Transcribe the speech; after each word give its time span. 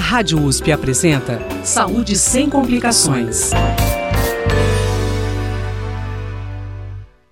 Rádio 0.00 0.42
USP 0.42 0.72
apresenta 0.72 1.38
Saúde 1.62 2.16
sem 2.16 2.48
complicações. 2.48 3.50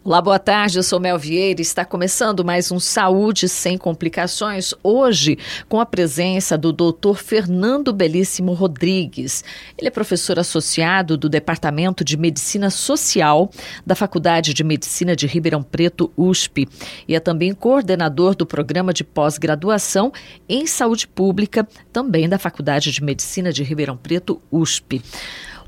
Olá, 0.08 0.22
boa 0.22 0.38
tarde. 0.38 0.78
Eu 0.78 0.82
sou 0.82 0.98
Mel 0.98 1.18
Vieira. 1.18 1.60
Está 1.60 1.84
começando 1.84 2.42
mais 2.42 2.72
um 2.72 2.80
Saúde 2.80 3.46
Sem 3.46 3.76
Complicações. 3.76 4.72
Hoje, 4.82 5.36
com 5.68 5.82
a 5.82 5.84
presença 5.84 6.56
do 6.56 6.72
Dr. 6.72 7.14
Fernando 7.16 7.92
Belíssimo 7.92 8.54
Rodrigues. 8.54 9.44
Ele 9.76 9.88
é 9.88 9.90
professor 9.90 10.38
associado 10.38 11.18
do 11.18 11.28
Departamento 11.28 12.02
de 12.02 12.16
Medicina 12.16 12.70
Social 12.70 13.50
da 13.84 13.94
Faculdade 13.94 14.54
de 14.54 14.64
Medicina 14.64 15.14
de 15.14 15.26
Ribeirão 15.26 15.62
Preto, 15.62 16.10
USP, 16.16 16.66
e 17.06 17.14
é 17.14 17.20
também 17.20 17.52
coordenador 17.52 18.34
do 18.34 18.46
programa 18.46 18.94
de 18.94 19.04
pós-graduação 19.04 20.10
em 20.48 20.66
saúde 20.66 21.06
pública, 21.06 21.68
também 21.92 22.26
da 22.26 22.38
Faculdade 22.38 22.90
de 22.90 23.04
Medicina 23.04 23.52
de 23.52 23.62
Ribeirão 23.62 23.98
Preto, 23.98 24.40
USP. 24.50 25.02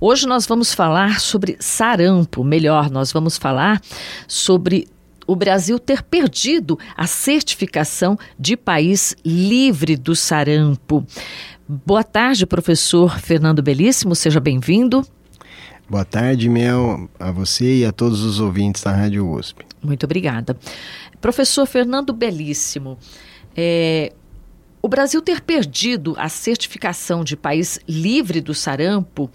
Hoje 0.02 0.26
nós 0.26 0.46
vamos 0.46 0.72
falar 0.72 1.20
sobre 1.20 1.58
sarampo, 1.60 2.42
melhor, 2.42 2.90
nós 2.90 3.12
vamos 3.12 3.36
falar 3.36 3.82
sobre 4.26 4.88
o 5.26 5.36
Brasil 5.36 5.78
ter 5.78 6.02
perdido 6.02 6.78
a 6.96 7.06
certificação 7.06 8.18
de 8.38 8.56
país 8.56 9.14
livre 9.22 9.98
do 9.98 10.16
sarampo. 10.16 11.06
Boa 11.68 12.02
tarde, 12.02 12.46
professor 12.46 13.20
Fernando 13.20 13.62
Belíssimo, 13.62 14.14
seja 14.14 14.40
bem-vindo. 14.40 15.06
Boa 15.86 16.06
tarde, 16.06 16.48
Mel, 16.48 17.06
a 17.18 17.30
você 17.30 17.80
e 17.80 17.84
a 17.84 17.92
todos 17.92 18.22
os 18.22 18.40
ouvintes 18.40 18.82
da 18.82 18.92
Rádio 18.92 19.30
USP. 19.30 19.66
Muito 19.82 20.04
obrigada. 20.04 20.56
Professor 21.20 21.66
Fernando 21.66 22.14
Belíssimo, 22.14 22.96
é, 23.54 24.14
o 24.80 24.88
Brasil 24.88 25.20
ter 25.20 25.42
perdido 25.42 26.14
a 26.16 26.30
certificação 26.30 27.22
de 27.22 27.36
país 27.36 27.78
livre 27.86 28.40
do 28.40 28.54
sarampo 28.54 29.30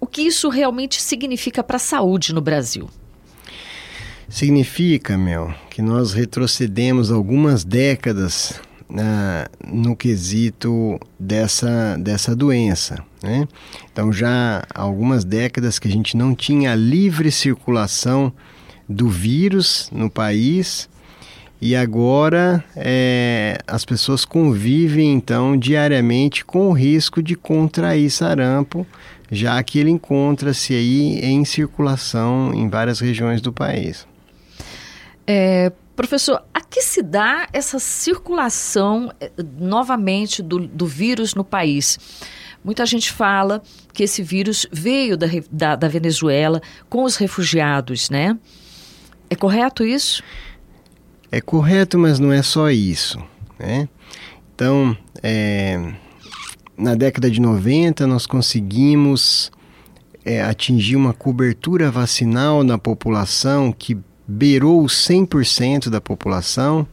o 0.00 0.06
que 0.06 0.22
isso 0.22 0.48
realmente 0.48 1.00
significa 1.00 1.62
para 1.62 1.76
a 1.76 1.80
saúde 1.80 2.32
no 2.32 2.40
Brasil? 2.40 2.88
Significa, 4.28 5.16
Mel, 5.16 5.54
que 5.70 5.80
nós 5.80 6.12
retrocedemos 6.12 7.10
algumas 7.10 7.64
décadas 7.64 8.60
na, 8.88 9.48
no 9.66 9.96
quesito 9.96 10.98
dessa, 11.18 11.96
dessa 11.98 12.36
doença. 12.36 13.02
Né? 13.22 13.48
Então, 13.92 14.12
já 14.12 14.64
há 14.74 14.82
algumas 14.82 15.24
décadas 15.24 15.78
que 15.78 15.88
a 15.88 15.90
gente 15.90 16.16
não 16.16 16.34
tinha 16.34 16.74
livre 16.74 17.30
circulação 17.30 18.32
do 18.88 19.08
vírus 19.08 19.90
no 19.92 20.08
país 20.08 20.88
e 21.60 21.74
agora 21.74 22.64
é, 22.76 23.58
as 23.66 23.84
pessoas 23.84 24.24
convivem 24.24 25.12
então 25.12 25.56
diariamente 25.56 26.44
com 26.44 26.68
o 26.68 26.72
risco 26.72 27.22
de 27.22 27.34
contrair 27.34 28.10
sarampo 28.10 28.86
já 29.30 29.62
que 29.62 29.78
ele 29.78 29.90
encontra-se 29.90 30.74
aí 30.74 31.20
em 31.20 31.44
circulação 31.44 32.52
em 32.54 32.68
várias 32.68 33.00
regiões 33.00 33.40
do 33.40 33.52
país. 33.52 34.06
É, 35.26 35.72
professor, 35.94 36.42
a 36.54 36.60
que 36.60 36.80
se 36.80 37.02
dá 37.02 37.48
essa 37.52 37.78
circulação 37.78 39.12
eh, 39.20 39.30
novamente 39.58 40.42
do, 40.42 40.66
do 40.66 40.86
vírus 40.86 41.34
no 41.34 41.44
país? 41.44 41.98
Muita 42.64 42.84
gente 42.86 43.12
fala 43.12 43.62
que 43.92 44.02
esse 44.02 44.22
vírus 44.22 44.66
veio 44.72 45.16
da, 45.16 45.26
da, 45.50 45.76
da, 45.76 45.88
Venezuela 45.88 46.60
com 46.88 47.04
os 47.04 47.16
refugiados, 47.16 48.10
né? 48.10 48.38
É 49.30 49.36
correto 49.36 49.84
isso? 49.84 50.22
É 51.30 51.40
correto, 51.40 51.98
mas 51.98 52.18
não 52.18 52.32
é 52.32 52.42
só 52.42 52.70
isso, 52.70 53.22
né? 53.58 53.88
Então, 54.54 54.96
é, 55.22 55.94
na 56.78 56.94
década 56.94 57.30
de 57.30 57.40
90 57.40 58.06
nós 58.06 58.24
conseguimos 58.24 59.50
é, 60.24 60.40
atingir 60.42 60.96
uma 60.96 61.12
cobertura 61.12 61.90
vacinal 61.90 62.62
na 62.62 62.78
população 62.78 63.72
que 63.72 63.98
beirou 64.26 64.84
100% 64.84 65.88
da 65.88 66.00
população. 66.00 66.86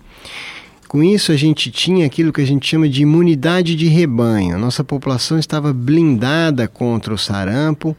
Com 0.88 1.04
isso, 1.04 1.32
a 1.32 1.36
gente 1.36 1.72
tinha 1.72 2.06
aquilo 2.06 2.32
que 2.32 2.42
a 2.42 2.46
gente 2.46 2.68
chama 2.68 2.88
de 2.88 3.02
imunidade 3.02 3.76
de 3.76 3.88
rebanho. 3.88 4.58
Nossa 4.58 4.84
população 4.84 5.38
estava 5.38 5.74
blindada 5.74 6.68
contra 6.68 7.14
o 7.14 7.18
sarampo, 7.18 7.98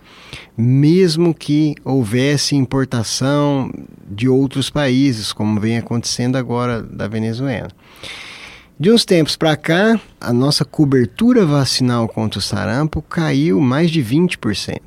mesmo 0.57 1.35
que 1.35 1.75
houvesse 1.85 2.57
importação 2.57 3.71
de 4.09 4.29
outros 4.29 4.71
países, 4.71 5.33
como 5.33 5.61
vem 5.61 5.77
acontecendo 5.77 6.37
agora 6.37 6.83
da 6.83 7.07
Venezuela. 7.07 7.69
De 8.79 8.91
uns 8.91 9.07
tempos 9.07 9.37
para 9.37 9.57
cá, 9.57 9.99
a 10.21 10.35
nossa 10.35 10.63
cobertura 10.63 11.47
vacinal 11.47 12.07
contra 12.07 12.39
o 12.39 12.43
sarampo 12.43 13.01
caiu 13.01 13.59
mais 13.59 13.91
de 13.91 14.05
20%. 14.05 14.79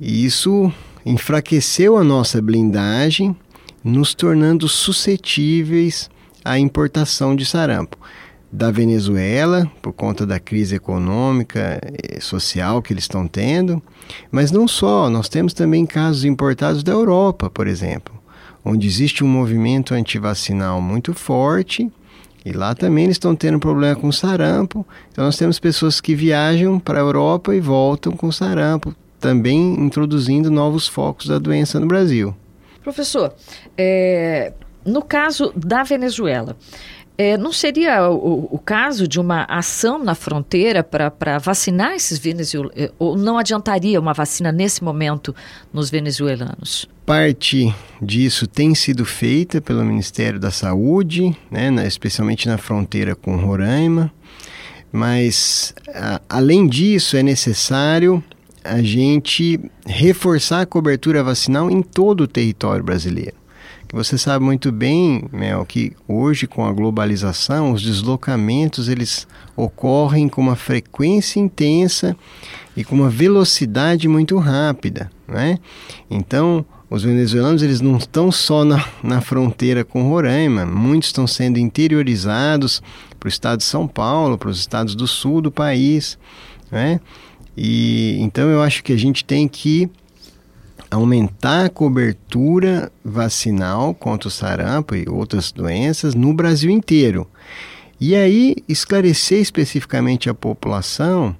E 0.00 0.24
isso 0.24 0.72
enfraqueceu 1.04 1.98
a 1.98 2.02
nossa 2.02 2.40
blindagem, 2.40 3.36
nos 3.84 4.14
tornando 4.14 4.66
suscetíveis 4.66 6.08
à 6.42 6.58
importação 6.58 7.36
de 7.36 7.44
sarampo 7.44 7.98
da 8.50 8.70
Venezuela, 8.70 9.70
por 9.82 9.92
conta 9.92 10.24
da 10.24 10.40
crise 10.40 10.74
econômica 10.74 11.78
e 12.16 12.18
social 12.18 12.80
que 12.80 12.94
eles 12.94 13.04
estão 13.04 13.28
tendo, 13.28 13.82
mas 14.30 14.50
não 14.50 14.66
só, 14.66 15.10
nós 15.10 15.28
temos 15.28 15.52
também 15.52 15.84
casos 15.84 16.24
importados 16.24 16.82
da 16.82 16.92
Europa, 16.92 17.50
por 17.50 17.66
exemplo, 17.66 18.14
onde 18.64 18.86
existe 18.86 19.22
um 19.22 19.28
movimento 19.28 19.92
antivacinal 19.92 20.80
muito 20.80 21.12
forte 21.12 21.92
e 22.44 22.52
lá 22.52 22.74
também 22.74 23.04
eles 23.04 23.16
estão 23.16 23.34
tendo 23.34 23.58
problema 23.58 23.96
com 23.96 24.12
sarampo. 24.12 24.86
Então 25.10 25.24
nós 25.24 25.36
temos 25.36 25.58
pessoas 25.58 26.00
que 26.00 26.14
viajam 26.14 26.78
para 26.78 26.98
a 26.98 27.02
Europa 27.02 27.54
e 27.54 27.60
voltam 27.60 28.12
com 28.12 28.30
sarampo, 28.30 28.94
também 29.18 29.74
introduzindo 29.80 30.50
novos 30.50 30.86
focos 30.86 31.26
da 31.26 31.38
doença 31.38 31.80
no 31.80 31.86
Brasil. 31.86 32.36
Professor, 32.82 33.34
é, 33.78 34.52
no 34.84 35.00
caso 35.00 35.52
da 35.56 35.82
Venezuela, 35.82 36.54
é, 37.16 37.38
não 37.38 37.52
seria 37.52 38.10
o, 38.10 38.48
o, 38.50 38.58
caso 38.58 39.06
de 39.06 39.20
uma 39.20 39.44
ação 39.44 40.02
na 40.02 40.14
fronteira 40.14 40.82
para 40.82 41.38
vacinar 41.38 41.92
esses 41.92 42.18
venezuelanos? 42.18 42.76
É, 42.76 42.90
ou 42.98 43.16
não 43.16 43.38
adiantaria 43.38 44.00
uma 44.00 44.12
vacina 44.12 44.50
nesse 44.50 44.82
momento 44.82 45.34
nos 45.72 45.88
venezuelanos? 45.88 46.88
Parte 47.06 47.74
disso 48.00 48.46
tem 48.46 48.74
sido 48.74 49.04
feita 49.04 49.60
pelo 49.60 49.84
Ministério 49.84 50.40
da 50.40 50.50
Saúde, 50.50 51.36
né, 51.50 51.68
especialmente 51.86 52.48
na 52.48 52.56
fronteira 52.56 53.14
com 53.14 53.36
Roraima, 53.36 54.10
mas 54.90 55.74
a, 55.94 56.20
além 56.28 56.66
disso 56.66 57.16
é 57.16 57.22
necessário 57.22 58.24
a 58.64 58.80
gente 58.80 59.60
reforçar 59.84 60.62
a 60.62 60.66
cobertura 60.66 61.22
vacinal 61.22 61.70
em 61.70 61.82
todo 61.82 62.22
o 62.22 62.26
território 62.26 62.82
brasileiro. 62.82 63.34
Você 63.92 64.16
sabe 64.16 64.44
muito 64.44 64.72
bem, 64.72 65.28
Mel, 65.30 65.64
que 65.66 65.92
hoje 66.08 66.46
com 66.46 66.64
a 66.64 66.72
globalização, 66.72 67.70
os 67.70 67.82
deslocamentos 67.82 68.88
eles 68.88 69.28
ocorrem 69.54 70.28
com 70.28 70.40
uma 70.40 70.56
frequência 70.56 71.38
intensa 71.38 72.16
e 72.76 72.82
com 72.82 72.96
uma 72.96 73.10
velocidade 73.10 74.08
muito 74.08 74.36
rápida, 74.38 75.10
né? 75.28 75.58
Então, 76.10 76.64
os 76.94 77.02
venezuelanos 77.02 77.62
eles 77.62 77.80
não 77.80 77.96
estão 77.96 78.30
só 78.30 78.64
na, 78.64 78.84
na 79.02 79.20
fronteira 79.20 79.84
com 79.84 80.08
Roraima, 80.08 80.64
muitos 80.64 81.08
estão 81.08 81.26
sendo 81.26 81.58
interiorizados 81.58 82.80
para 83.18 83.26
o 83.26 83.28
estado 83.28 83.58
de 83.58 83.64
São 83.64 83.88
Paulo, 83.88 84.38
para 84.38 84.48
os 84.48 84.60
estados 84.60 84.94
do 84.94 85.06
sul 85.06 85.40
do 85.40 85.50
país, 85.50 86.16
né? 86.70 87.00
E 87.56 88.16
então 88.20 88.48
eu 88.48 88.62
acho 88.62 88.82
que 88.82 88.92
a 88.92 88.96
gente 88.96 89.24
tem 89.24 89.48
que 89.48 89.90
aumentar 90.90 91.66
a 91.66 91.70
cobertura 91.70 92.92
vacinal 93.04 93.94
contra 93.94 94.28
o 94.28 94.30
sarampo 94.30 94.94
e 94.94 95.08
outras 95.08 95.50
doenças 95.50 96.14
no 96.14 96.32
Brasil 96.32 96.70
inteiro. 96.70 97.26
E 98.00 98.14
aí 98.14 98.56
esclarecer 98.68 99.40
especificamente 99.40 100.30
a 100.30 100.34
população 100.34 101.34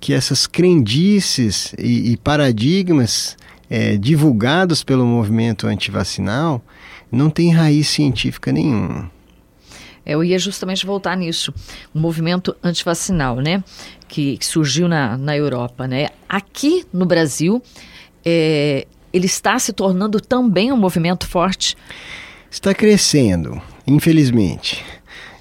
que 0.00 0.12
essas 0.12 0.46
crendices 0.46 1.74
e, 1.78 2.12
e 2.12 2.16
paradigmas 2.16 3.36
é, 3.70 3.96
divulgados 3.96 4.82
pelo 4.82 5.04
movimento 5.04 5.66
antivacinal 5.66 6.62
não 7.10 7.30
têm 7.30 7.52
raiz 7.52 7.88
científica 7.88 8.52
nenhuma. 8.52 9.10
É, 10.04 10.14
eu 10.14 10.24
ia 10.24 10.38
justamente 10.38 10.86
voltar 10.86 11.16
nisso, 11.16 11.52
o 11.94 11.98
movimento 11.98 12.56
antivacinal, 12.62 13.36
né, 13.36 13.62
que, 14.06 14.38
que 14.38 14.46
surgiu 14.46 14.88
na, 14.88 15.18
na 15.18 15.36
Europa, 15.36 15.86
né. 15.86 16.08
Aqui 16.28 16.86
no 16.92 17.04
Brasil, 17.04 17.62
é, 18.24 18.86
ele 19.12 19.26
está 19.26 19.58
se 19.58 19.72
tornando 19.72 20.20
também 20.20 20.72
um 20.72 20.76
movimento 20.76 21.26
forte? 21.26 21.76
Está 22.50 22.72
crescendo, 22.72 23.60
infelizmente. 23.86 24.82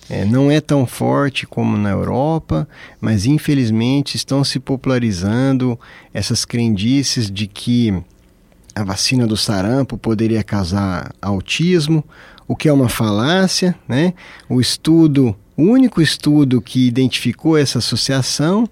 É, 0.10 0.24
não 0.24 0.50
é 0.50 0.62
tão 0.62 0.86
forte 0.86 1.46
como 1.46 1.78
na 1.78 1.90
Europa, 1.90 2.68
mas 3.00 3.26
infelizmente 3.26 4.16
estão 4.16 4.42
se 4.42 4.58
popularizando 4.58 5.78
essas 6.14 6.46
crendices 6.46 7.30
de 7.30 7.46
que 7.46 7.94
a 8.78 8.84
vacina 8.84 9.26
do 9.26 9.36
sarampo 9.36 9.98
poderia 9.98 10.44
causar 10.44 11.12
autismo, 11.20 12.04
o 12.48 12.56
que 12.56 12.70
é 12.70 12.74
uma 12.74 12.88
falácia, 12.88 13.76
né? 13.88 14.14
O 14.48 14.62
estudo 14.62 15.36
O 15.58 15.64
único 15.64 16.00
estudo 16.00 16.62
que 16.62 16.88
identificou 16.88 17.58
essa 17.58 17.80
associação 17.80 18.70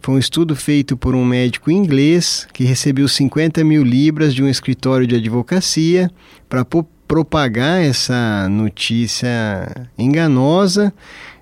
foi 0.00 0.14
um 0.14 0.18
estudo 0.18 0.54
feito 0.54 0.96
por 0.96 1.16
um 1.16 1.24
médico 1.24 1.72
inglês 1.72 2.46
que 2.52 2.62
recebeu 2.62 3.08
50 3.08 3.64
mil 3.64 3.82
libras 3.82 4.32
de 4.32 4.40
um 4.40 4.48
escritório 4.48 5.08
de 5.08 5.16
advocacia 5.16 6.08
para 6.48 6.64
propagar 7.08 7.82
essa 7.82 8.48
notícia 8.48 9.88
enganosa, 9.98 10.94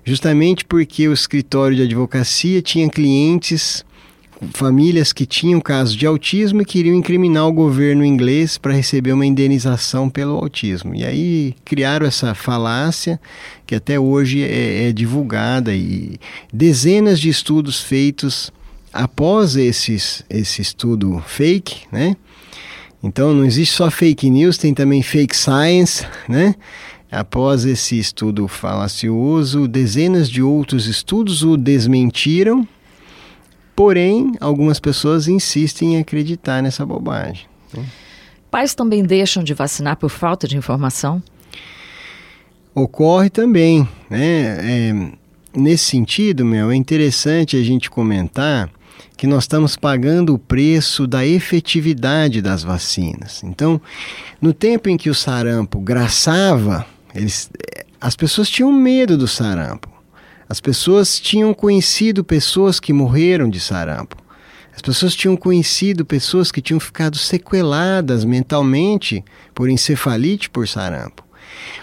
justamente 0.03 0.65
porque 0.65 1.07
o 1.07 1.13
escritório 1.13 1.77
de 1.77 1.83
advocacia 1.83 2.59
tinha 2.59 2.89
clientes 2.89 3.85
famílias 4.53 5.11
que 5.11 5.25
tinham 5.25 5.59
casos 5.59 5.95
de 5.95 6.05
autismo 6.05 6.61
e 6.61 6.65
queriam 6.65 6.95
incriminar 6.95 7.47
o 7.47 7.53
governo 7.53 8.05
inglês 8.05 8.57
para 8.57 8.73
receber 8.73 9.11
uma 9.11 9.25
indenização 9.25 10.09
pelo 10.09 10.35
autismo. 10.35 10.95
E 10.95 11.03
aí 11.03 11.55
criaram 11.65 12.05
essa 12.05 12.33
falácia 12.33 13.19
que 13.67 13.75
até 13.75 13.99
hoje 13.99 14.41
é, 14.43 14.87
é 14.87 14.91
divulgada 14.93 15.75
e 15.75 16.17
dezenas 16.53 17.19
de 17.19 17.29
estudos 17.29 17.81
feitos 17.81 18.51
após 18.93 19.55
esses, 19.55 20.23
esse 20.29 20.61
estudo 20.61 21.21
fake, 21.27 21.81
né? 21.91 22.15
Então 23.03 23.33
não 23.33 23.45
existe 23.45 23.75
só 23.75 23.89
fake 23.89 24.29
news, 24.29 24.57
tem 24.57 24.73
também 24.73 25.01
fake 25.01 25.35
science, 25.35 26.05
né? 26.27 26.55
Após 27.11 27.65
esse 27.65 27.97
estudo 27.97 28.47
falacioso, 28.47 29.67
dezenas 29.67 30.29
de 30.29 30.43
outros 30.43 30.85
estudos 30.85 31.43
o 31.43 31.57
desmentiram 31.57 32.67
Porém, 33.79 34.33
algumas 34.41 34.77
pessoas 34.77 35.29
insistem 35.29 35.95
em 35.95 35.99
acreditar 36.01 36.61
nessa 36.61 36.85
bobagem. 36.85 37.45
Né? 37.73 37.85
Pais 38.51 38.75
também 38.75 39.05
deixam 39.05 39.41
de 39.41 39.53
vacinar 39.53 39.95
por 39.95 40.09
falta 40.09 40.49
de 40.49 40.57
informação? 40.57 41.23
Ocorre 42.75 43.29
também. 43.29 43.87
Né? 44.09 44.57
É, 44.59 45.11
nesse 45.57 45.85
sentido, 45.85 46.43
meu, 46.43 46.69
é 46.69 46.75
interessante 46.75 47.55
a 47.55 47.63
gente 47.63 47.89
comentar 47.89 48.69
que 49.15 49.25
nós 49.25 49.45
estamos 49.45 49.77
pagando 49.77 50.33
o 50.33 50.37
preço 50.37 51.07
da 51.07 51.25
efetividade 51.25 52.41
das 52.41 52.63
vacinas. 52.63 53.41
Então, 53.45 53.79
no 54.41 54.51
tempo 54.51 54.89
em 54.89 54.97
que 54.97 55.09
o 55.09 55.15
sarampo 55.15 55.79
graçava, 55.79 56.85
eles, 57.15 57.49
as 58.01 58.17
pessoas 58.17 58.49
tinham 58.49 58.73
medo 58.73 59.17
do 59.17 59.25
sarampo. 59.25 59.98
As 60.49 60.59
pessoas 60.59 61.19
tinham 61.19 61.53
conhecido 61.53 62.23
pessoas 62.23 62.79
que 62.79 62.91
morreram 62.91 63.47
de 63.47 63.59
sarampo. 63.59 64.17
As 64.75 64.81
pessoas 64.81 65.13
tinham 65.13 65.37
conhecido 65.37 66.03
pessoas 66.03 66.51
que 66.51 66.59
tinham 66.59 66.79
ficado 66.79 67.17
sequeladas 67.17 68.25
mentalmente 68.25 69.23
por 69.53 69.69
encefalite 69.69 70.49
por 70.49 70.67
sarampo. 70.67 71.23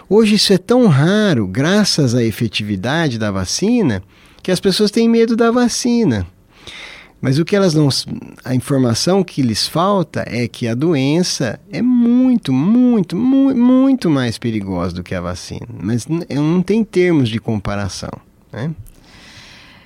Hoje 0.09 0.35
isso 0.35 0.53
é 0.53 0.59
tão 0.59 0.89
raro, 0.89 1.47
graças 1.47 2.13
à 2.15 2.25
efetividade 2.25 3.19
da 3.19 3.31
vacina, 3.31 4.03
que 4.43 4.51
as 4.51 4.59
pessoas 4.59 4.91
têm 4.91 5.09
medo 5.09 5.37
da 5.37 5.53
vacina. 5.53 6.27
Mas 7.21 7.39
o 7.39 7.45
que 7.45 7.55
elas 7.55 7.73
não. 7.73 7.89
A 8.45 8.55
informação 8.55 9.23
que 9.23 9.43
lhes 9.43 9.67
falta 9.67 10.25
é 10.27 10.49
que 10.49 10.67
a 10.67 10.75
doença 10.75 11.59
é 11.71 11.81
muito, 11.81 12.53
muito, 12.53 13.17
muito, 13.17 13.57
muito 13.57 14.11
mais 14.11 14.39
perigosa 14.39 14.97
do 14.97 15.03
que 15.03 15.15
a 15.15 15.21
vacina. 15.21 15.67
Mas 15.81 16.07
não 16.07 16.62
tem 16.62 16.83
termos 16.83 17.29
de 17.29 17.39
comparação. 17.39 18.25
Né? 18.56 18.75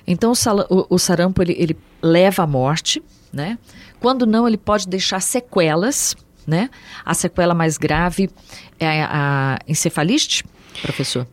Então 0.07 0.31
o, 0.31 0.95
o, 0.95 0.97
sarampo 0.97 1.41
ele, 1.41 1.53
ele 1.59 1.77
leva 2.01 2.43
à 2.43 2.47
morte, 2.47 3.03
né? 3.31 3.59
Quando 3.99 4.25
não, 4.25 4.47
ele 4.47 4.57
pode 4.57 4.87
deixar 4.87 5.19
sequelas, 5.19 6.15
né? 6.47 6.69
A 7.03 7.13
sequela 7.13 7.53
mais 7.53 7.77
grave 7.77 8.29
é 8.79 9.03
a, 9.03 9.09
a 9.11 9.59
encefalite, 9.67 10.45
professor. 10.81 11.27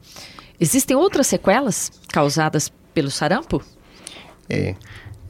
Existem 0.58 0.96
outras 0.96 1.28
sequelas 1.28 1.92
causadas 2.08 2.72
pelo 2.92 3.10
sarampo? 3.10 3.62
É, 4.50 4.74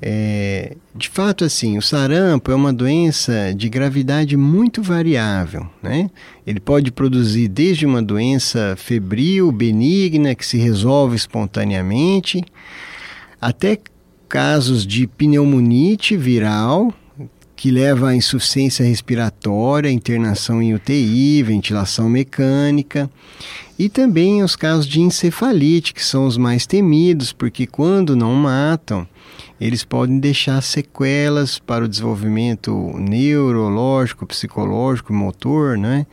é, 0.01 0.77
de 0.95 1.09
fato, 1.09 1.45
assim, 1.45 1.77
o 1.77 1.83
sarampo 1.83 2.53
é 2.53 2.55
uma 2.55 2.73
doença 2.73 3.53
de 3.55 3.69
gravidade 3.69 4.37
muito 4.37 4.83
variável. 4.83 5.69
Né? 5.83 6.11
Ele 6.47 6.61
pode 6.61 6.93
produzir 6.93 7.49
desde 7.49 7.85
uma 7.85 8.03
doença 8.03 8.75
febril, 8.77 9.51
benigna, 9.51 10.35
que 10.35 10.47
se 10.47 10.57
resolve 10.57 11.17
espontaneamente, 11.17 12.45
até 13.41 13.79
casos 14.29 14.87
de 14.87 15.07
pneumonite 15.07 16.17
viral, 16.17 16.93
que 17.59 17.73
leva 17.73 18.11
à 18.11 18.15
insuficiência 18.15 18.87
respiratória, 18.87 19.91
internação 19.91 20.63
em 20.63 20.75
UTI, 20.75 21.43
ventilação 21.43 22.09
mecânica, 22.09 23.11
e 23.77 23.89
também 23.89 24.45
os 24.45 24.55
casos 24.55 24.87
de 24.87 25.01
encefalite, 25.01 25.93
que 25.93 26.05
são 26.05 26.25
os 26.25 26.37
mais 26.37 26.67
temidos, 26.67 27.33
porque 27.33 27.67
quando 27.67 28.15
não 28.15 28.33
matam, 28.33 29.09
eles 29.61 29.83
podem 29.83 30.21
deixar 30.21 30.63
sequelas 30.63 31.59
para 31.59 31.85
o 31.85 31.89
desenvolvimento 31.89 32.93
neurológico, 32.97 34.25
psicológico, 34.25 35.13
motor, 35.13 35.77
né? 35.77 36.07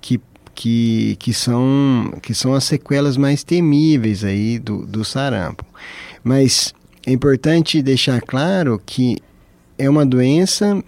Que, 0.00 0.20
que, 0.52 1.14
que, 1.20 1.32
são, 1.32 2.12
que 2.20 2.34
são 2.34 2.54
as 2.54 2.64
sequelas 2.64 3.16
mais 3.16 3.44
temíveis 3.44 4.24
aí 4.24 4.58
do, 4.58 4.84
do 4.84 5.04
sarampo. 5.04 5.64
Mas 6.24 6.74
é 7.06 7.12
importante 7.12 7.80
deixar 7.82 8.20
claro 8.20 8.82
que 8.84 9.18
é 9.78 9.88
uma 9.88 10.04
doença 10.04 10.82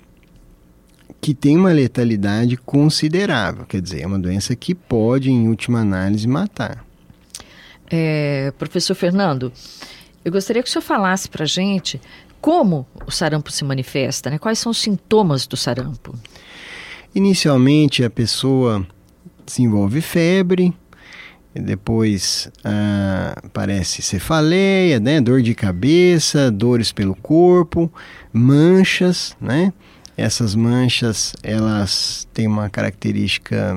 que 1.21 1.35
tem 1.35 1.57
uma 1.57 1.73
letalidade 1.73 2.57
considerável, 2.57 3.65
quer 3.67 3.81
dizer, 3.81 4.03
é 4.03 4.07
uma 4.07 4.19
doença 4.19 4.57
que 4.57 4.75
pode, 4.75 5.31
em 5.31 5.49
última 5.49 5.81
análise, 5.81 6.27
matar. 6.27 6.85
É, 7.91 8.53
professor 8.59 8.95
Fernando, 8.95 9.53
eu 10.25 10.33
gostaria 10.33 10.63
que 10.63 10.69
o 10.69 10.73
senhor 10.73 10.83
falasse 10.83 11.29
para 11.29 11.45
a 11.45 11.47
gente 11.47 12.01
como 12.41 12.87
o 13.07 13.11
sarampo 13.11 13.53
se 13.53 13.65
manifesta, 13.65 14.31
né? 14.31 14.39
quais 14.39 14.59
são 14.59 14.71
os 14.71 14.79
sintomas 14.79 15.47
do 15.47 15.57
sarampo. 15.57 16.15
Inicialmente, 17.15 18.03
a 18.03 18.11
pessoa 18.11 18.87
desenvolve 19.45 20.01
febre, 20.01 20.73
depois 21.55 22.49
ah, 22.65 23.35
aparece 23.45 24.03
cefaleia, 24.03 25.01
né? 25.01 25.21
dor 25.21 25.43
de 25.43 25.55
cabeça, 25.55 26.51
dores 26.51 26.93
pelo 26.93 27.15
corpo, 27.15 27.93
manchas, 28.33 29.37
né? 29.41 29.73
Essas 30.17 30.55
manchas, 30.55 31.35
elas 31.43 32.29
têm 32.35 32.47
uma 32.47 32.69
característica 32.69 33.75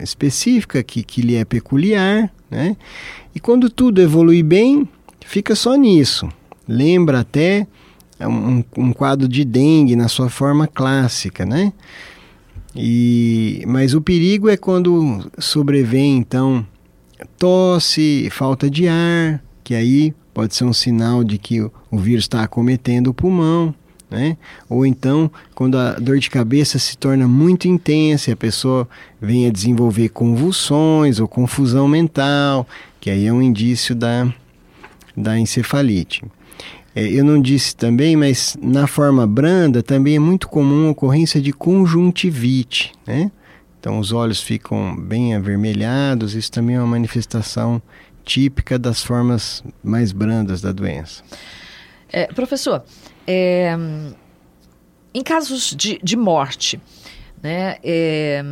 específica 0.00 0.82
que, 0.82 1.02
que 1.02 1.22
lhe 1.22 1.34
é 1.34 1.44
peculiar, 1.44 2.30
né? 2.50 2.76
E 3.34 3.40
quando 3.40 3.70
tudo 3.70 4.02
evolui 4.02 4.42
bem, 4.42 4.86
fica 5.24 5.54
só 5.54 5.74
nisso. 5.74 6.28
Lembra 6.68 7.20
até 7.20 7.66
um, 8.20 8.62
um 8.76 8.92
quadro 8.92 9.26
de 9.26 9.44
dengue 9.44 9.96
na 9.96 10.08
sua 10.08 10.28
forma 10.28 10.66
clássica, 10.66 11.46
né? 11.46 11.72
E, 12.74 13.62
mas 13.66 13.94
o 13.94 14.00
perigo 14.00 14.48
é 14.48 14.56
quando 14.56 15.30
sobrevém, 15.38 16.16
então, 16.16 16.66
tosse, 17.42 18.28
falta 18.30 18.70
de 18.70 18.86
ar, 18.86 19.42
que 19.64 19.74
aí 19.74 20.14
pode 20.32 20.54
ser 20.54 20.62
um 20.62 20.72
sinal 20.72 21.24
de 21.24 21.38
que 21.38 21.60
o, 21.60 21.98
vírus 21.98 22.22
está 22.22 22.44
acometendo 22.44 23.08
o 23.08 23.14
pulmão, 23.14 23.74
né? 24.08 24.36
Ou 24.68 24.86
então, 24.86 25.28
quando 25.52 25.76
a 25.76 25.94
dor 25.94 26.20
de 26.20 26.30
cabeça 26.30 26.78
se 26.78 26.96
torna 26.96 27.26
muito 27.26 27.66
intensa 27.66 28.30
e 28.30 28.32
a 28.32 28.36
pessoa 28.36 28.88
vem 29.20 29.44
a 29.48 29.50
desenvolver 29.50 30.10
convulsões 30.10 31.18
ou 31.18 31.26
confusão 31.26 31.88
mental, 31.88 32.64
que 33.00 33.10
aí 33.10 33.26
é 33.26 33.32
um 33.32 33.42
indício 33.42 33.92
da, 33.92 34.32
da 35.16 35.36
encefalite. 35.36 36.22
É, 36.94 37.02
eu 37.02 37.24
não 37.24 37.42
disse 37.42 37.74
também, 37.74 38.14
mas 38.14 38.56
na 38.62 38.86
forma 38.86 39.26
branda 39.26 39.82
também 39.82 40.14
é 40.14 40.20
muito 40.20 40.46
comum 40.46 40.86
a 40.86 40.90
ocorrência 40.92 41.40
de 41.40 41.52
conjuntivite, 41.52 42.92
né? 43.04 43.32
Então 43.82 43.98
os 43.98 44.12
olhos 44.12 44.40
ficam 44.40 44.94
bem 44.94 45.34
avermelhados, 45.34 46.36
isso 46.36 46.52
também 46.52 46.76
é 46.76 46.78
uma 46.78 46.86
manifestação 46.86 47.82
típica 48.24 48.78
das 48.78 49.02
formas 49.02 49.64
mais 49.82 50.12
brandas 50.12 50.60
da 50.60 50.70
doença. 50.70 51.24
É, 52.08 52.28
professor, 52.28 52.84
é, 53.26 53.76
em 55.12 55.20
casos 55.24 55.74
de, 55.76 55.98
de 56.00 56.16
morte, 56.16 56.80
né, 57.42 57.78
é, 57.82 58.44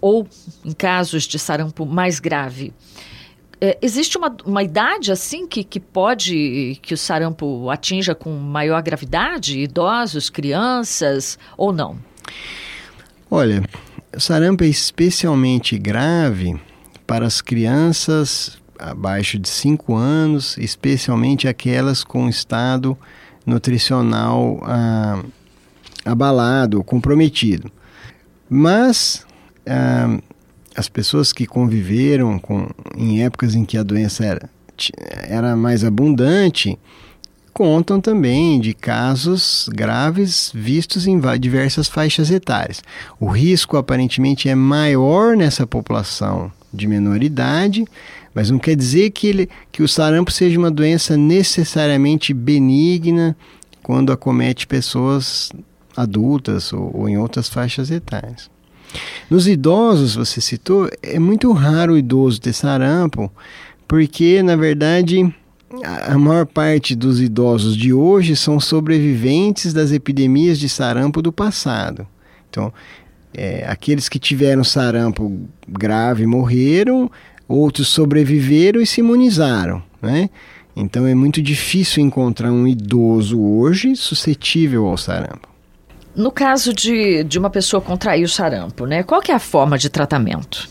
ou 0.00 0.26
em 0.64 0.72
casos 0.72 1.22
de 1.22 1.38
sarampo 1.38 1.86
mais 1.86 2.18
grave, 2.18 2.74
é, 3.60 3.78
existe 3.80 4.18
uma, 4.18 4.36
uma 4.44 4.64
idade 4.64 5.12
assim 5.12 5.46
que, 5.46 5.62
que 5.62 5.78
pode 5.78 6.76
que 6.82 6.92
o 6.92 6.98
sarampo 6.98 7.70
atinja 7.70 8.16
com 8.16 8.32
maior 8.32 8.82
gravidade? 8.82 9.60
Idosos, 9.60 10.28
crianças 10.28 11.38
ou 11.56 11.72
não? 11.72 11.96
Olha, 13.30 13.62
o 14.14 14.20
sarampo 14.20 14.64
é 14.64 14.66
especialmente 14.66 15.78
grave 15.78 16.58
para 17.06 17.26
as 17.26 17.40
crianças 17.40 18.58
abaixo 18.78 19.38
de 19.38 19.48
5 19.48 19.94
anos, 19.94 20.56
especialmente 20.58 21.48
aquelas 21.48 22.04
com 22.04 22.28
estado 22.28 22.96
nutricional 23.44 24.60
ah, 24.62 25.22
abalado, 26.04 26.82
comprometido. 26.84 27.70
Mas 28.48 29.26
ah, 29.66 30.18
as 30.76 30.88
pessoas 30.88 31.32
que 31.32 31.46
conviveram 31.46 32.38
com, 32.38 32.68
em 32.96 33.24
épocas 33.24 33.54
em 33.54 33.64
que 33.64 33.76
a 33.76 33.82
doença 33.82 34.24
era 34.24 34.50
era 35.28 35.56
mais 35.56 35.84
abundante, 35.84 36.78
contam 37.58 38.00
também 38.00 38.60
de 38.60 38.72
casos 38.72 39.68
graves 39.74 40.52
vistos 40.54 41.08
em 41.08 41.20
diversas 41.40 41.88
faixas 41.88 42.30
etárias. 42.30 42.84
O 43.18 43.26
risco 43.26 43.76
aparentemente 43.76 44.48
é 44.48 44.54
maior 44.54 45.36
nessa 45.36 45.66
população 45.66 46.52
de 46.72 46.86
menor 46.86 47.20
idade, 47.20 47.84
mas 48.32 48.48
não 48.48 48.60
quer 48.60 48.76
dizer 48.76 49.10
que, 49.10 49.26
ele, 49.26 49.50
que 49.72 49.82
o 49.82 49.88
sarampo 49.88 50.30
seja 50.30 50.56
uma 50.56 50.70
doença 50.70 51.16
necessariamente 51.16 52.32
benigna 52.32 53.36
quando 53.82 54.12
acomete 54.12 54.64
pessoas 54.64 55.50
adultas 55.96 56.72
ou, 56.72 56.92
ou 56.94 57.08
em 57.08 57.18
outras 57.18 57.48
faixas 57.48 57.90
etárias. 57.90 58.48
Nos 59.28 59.48
idosos, 59.48 60.14
você 60.14 60.40
citou, 60.40 60.88
é 61.02 61.18
muito 61.18 61.50
raro 61.50 61.94
o 61.94 61.98
idoso 61.98 62.40
ter 62.40 62.52
sarampo, 62.52 63.28
porque, 63.88 64.44
na 64.44 64.54
verdade, 64.54 65.34
a 65.84 66.16
maior 66.16 66.46
parte 66.46 66.94
dos 66.94 67.20
idosos 67.20 67.76
de 67.76 67.92
hoje 67.92 68.34
são 68.34 68.58
sobreviventes 68.58 69.72
das 69.72 69.92
epidemias 69.92 70.58
de 70.58 70.68
sarampo 70.68 71.20
do 71.20 71.30
passado. 71.30 72.06
Então, 72.48 72.72
é, 73.34 73.66
aqueles 73.68 74.08
que 74.08 74.18
tiveram 74.18 74.64
sarampo 74.64 75.40
grave 75.68 76.26
morreram, 76.26 77.10
outros 77.46 77.88
sobreviveram 77.88 78.80
e 78.80 78.86
se 78.86 79.00
imunizaram, 79.00 79.82
né? 80.00 80.30
Então 80.74 81.06
é 81.06 81.14
muito 81.14 81.42
difícil 81.42 82.02
encontrar 82.02 82.52
um 82.52 82.66
idoso 82.66 83.40
hoje 83.40 83.96
suscetível 83.96 84.86
ao 84.86 84.96
sarampo. 84.96 85.48
No 86.14 86.30
caso 86.30 86.72
de, 86.72 87.24
de 87.24 87.38
uma 87.38 87.50
pessoa 87.50 87.80
contrair 87.80 88.24
o 88.24 88.28
sarampo, 88.28 88.86
né? 88.86 89.02
Qual 89.02 89.20
que 89.20 89.32
é 89.32 89.34
a 89.34 89.40
forma 89.40 89.76
de 89.76 89.88
tratamento? 89.88 90.68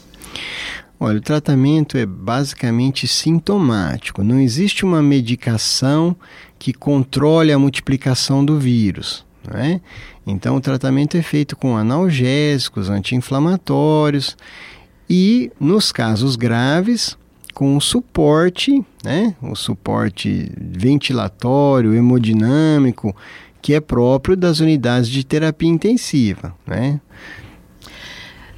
Olha, 1.00 1.20
o 1.20 1.22
tratamento 1.22 1.96
é 1.96 2.06
basicamente 2.06 3.08
sintomático. 3.08 4.24
Não 4.24 4.40
existe 4.40 4.84
uma 4.84 5.02
medicação 5.02 6.16
que 6.58 6.74
controle 6.74 7.52
a 7.52 7.60
multiplicação 7.60 8.44
do 8.44 8.58
vírus. 8.60 9.24
Né? 9.48 9.80
Então, 10.26 10.56
o 10.56 10.62
tratamento 10.62 11.16
é 11.16 11.22
feito 11.22 11.56
com 11.56 11.78
analgésicos, 11.78 12.90
anti-inflamatórios 12.90 14.36
e, 15.08 15.52
nos 15.60 15.92
casos 15.92 16.36
graves, 16.36 17.16
com 17.54 17.78
o 17.78 17.82
suporte, 17.82 18.84
né? 19.04 19.36
o 19.42 19.56
suporte 19.56 20.52
ventilatório, 20.60 21.94
hemodinâmico, 21.94 23.16
que 23.62 23.74
é 23.74 23.80
próprio 23.80 24.36
das 24.36 24.60
unidades 24.60 25.10
de 25.10 25.24
terapia 25.24 25.70
intensiva. 25.70 26.56
Né? 26.66 27.00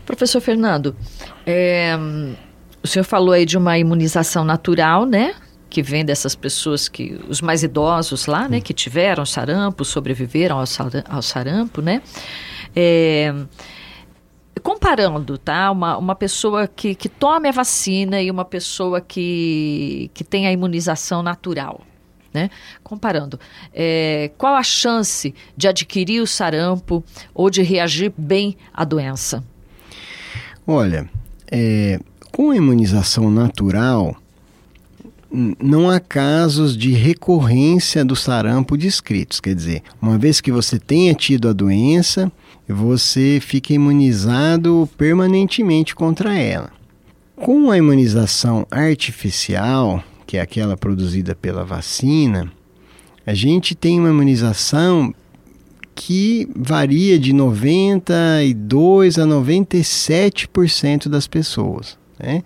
Professor 0.09 0.41
Fernando, 0.41 0.95
é, 1.45 1.95
o 2.83 2.87
senhor 2.87 3.03
falou 3.03 3.31
aí 3.31 3.45
de 3.45 3.55
uma 3.55 3.77
imunização 3.77 4.43
natural, 4.43 5.05
né? 5.05 5.35
Que 5.69 5.83
vem 5.83 6.03
dessas 6.03 6.33
pessoas 6.33 6.89
que, 6.89 7.21
os 7.29 7.41
mais 7.41 7.61
idosos 7.61 8.25
lá, 8.25 8.49
né? 8.49 8.59
Que 8.59 8.73
tiveram 8.73 9.23
sarampo, 9.23 9.85
sobreviveram 9.85 10.57
ao, 10.57 10.65
ao 11.07 11.21
sarampo, 11.21 11.79
né? 11.79 12.01
É, 12.75 13.31
comparando, 14.63 15.37
tá? 15.37 15.69
Uma, 15.69 15.95
uma 15.95 16.15
pessoa 16.15 16.67
que, 16.67 16.95
que 16.95 17.07
tome 17.07 17.47
a 17.47 17.51
vacina 17.51 18.19
e 18.19 18.31
uma 18.31 18.43
pessoa 18.43 18.99
que, 18.99 20.09
que 20.11 20.23
tem 20.23 20.47
a 20.47 20.51
imunização 20.51 21.21
natural. 21.21 21.81
Né? 22.33 22.49
Comparando, 22.83 23.39
é, 23.71 24.31
qual 24.39 24.55
a 24.55 24.63
chance 24.63 25.35
de 25.55 25.67
adquirir 25.67 26.19
o 26.19 26.27
sarampo 26.27 27.03
ou 27.31 27.47
de 27.51 27.61
reagir 27.61 28.11
bem 28.17 28.57
à 28.73 28.83
doença? 28.83 29.43
Olha, 30.71 31.09
é, 31.51 31.99
com 32.31 32.51
a 32.51 32.55
imunização 32.55 33.31
natural, 33.31 34.15
não 35.59 35.89
há 35.89 35.99
casos 35.99 36.77
de 36.77 36.91
recorrência 36.91 38.05
do 38.05 38.15
sarampo 38.15 38.77
descritos. 38.77 39.39
Quer 39.39 39.55
dizer, 39.55 39.81
uma 39.99 40.15
vez 40.19 40.39
que 40.39 40.51
você 40.51 40.77
tenha 40.77 41.15
tido 41.15 41.49
a 41.49 41.53
doença, 41.53 42.31
você 42.67 43.39
fica 43.41 43.73
imunizado 43.73 44.87
permanentemente 44.95 45.95
contra 45.95 46.37
ela. 46.37 46.69
Com 47.35 47.71
a 47.71 47.77
imunização 47.79 48.67
artificial, 48.69 50.03
que 50.27 50.37
é 50.37 50.41
aquela 50.41 50.77
produzida 50.77 51.33
pela 51.33 51.65
vacina, 51.65 52.47
a 53.25 53.33
gente 53.33 53.73
tem 53.73 53.99
uma 53.99 54.09
imunização 54.09 55.15
que 55.99 56.47
varia 56.55 57.19
de 57.19 57.33
92 57.33 59.19
a 59.19 59.25
97% 59.25 61.09
das 61.09 61.27
pessoas. 61.27 61.97
Né? 62.17 62.41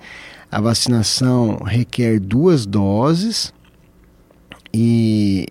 A 0.52 0.60
vacinação 0.60 1.58
requer 1.64 2.20
duas 2.20 2.66
doses 2.66 3.54
e 4.74 5.46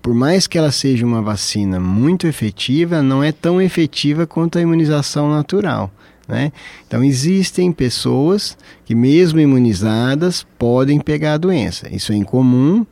por 0.00 0.14
mais 0.14 0.46
que 0.46 0.56
ela 0.56 0.70
seja 0.70 1.04
uma 1.04 1.20
vacina 1.20 1.80
muito 1.80 2.28
efetiva, 2.28 3.02
não 3.02 3.20
é 3.24 3.32
tão 3.32 3.60
efetiva 3.60 4.28
quanto 4.28 4.56
a 4.56 4.60
imunização 4.60 5.28
natural. 5.28 5.90
Né? 6.28 6.52
Então, 6.86 7.02
existem 7.02 7.72
pessoas 7.72 8.56
que, 8.84 8.94
mesmo 8.94 9.40
imunizadas, 9.40 10.46
podem 10.56 11.00
pegar 11.00 11.32
a 11.32 11.38
doença. 11.38 11.92
Isso 11.92 12.12
é 12.12 12.16
incomum, 12.16 12.86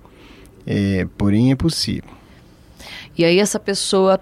é, 0.66 1.06
porém 1.16 1.52
é 1.52 1.54
possível. 1.54 2.10
E 3.16 3.24
aí, 3.24 3.38
essa 3.38 3.60
pessoa 3.60 4.18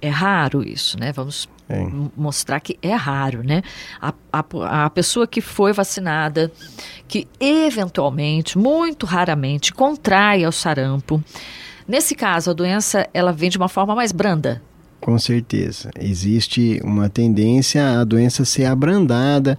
é 0.00 0.08
raro 0.08 0.66
isso, 0.66 0.98
né? 0.98 1.12
Vamos 1.12 1.48
é. 1.68 1.86
mostrar 2.16 2.60
que 2.60 2.78
é 2.80 2.94
raro, 2.94 3.42
né? 3.42 3.62
A, 4.00 4.14
a, 4.32 4.84
a, 4.84 4.90
pessoa 4.90 5.26
que 5.26 5.40
foi 5.40 5.72
vacinada, 5.72 6.50
que 7.06 7.26
eventualmente, 7.40 8.56
muito 8.56 9.06
raramente, 9.06 9.72
contrai 9.72 10.46
o 10.46 10.52
sarampo. 10.52 11.22
Nesse 11.86 12.14
caso, 12.14 12.50
a 12.50 12.54
doença 12.54 13.08
ela 13.12 13.32
vem 13.32 13.50
de 13.50 13.58
uma 13.58 13.68
forma 13.68 13.94
mais 13.94 14.12
branda. 14.12 14.62
Com 15.00 15.18
certeza. 15.18 15.90
Existe 15.98 16.80
uma 16.82 17.08
tendência 17.08 18.00
a 18.00 18.04
doença 18.04 18.44
ser 18.44 18.64
abrandada 18.64 19.58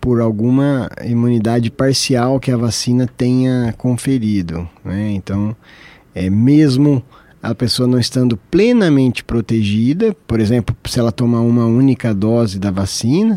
por 0.00 0.20
alguma 0.20 0.88
imunidade 1.04 1.70
parcial 1.70 2.38
que 2.38 2.50
a 2.50 2.56
vacina 2.56 3.06
tenha 3.06 3.74
conferido. 3.76 4.68
Né? 4.84 5.12
Então, 5.12 5.56
é 6.14 6.30
mesmo 6.30 7.02
a 7.42 7.54
pessoa 7.54 7.88
não 7.88 7.98
estando 7.98 8.36
plenamente 8.50 9.22
protegida, 9.22 10.16
por 10.26 10.40
exemplo, 10.40 10.76
se 10.86 10.98
ela 10.98 11.12
tomar 11.12 11.40
uma 11.40 11.66
única 11.66 12.12
dose 12.12 12.58
da 12.58 12.70
vacina, 12.70 13.36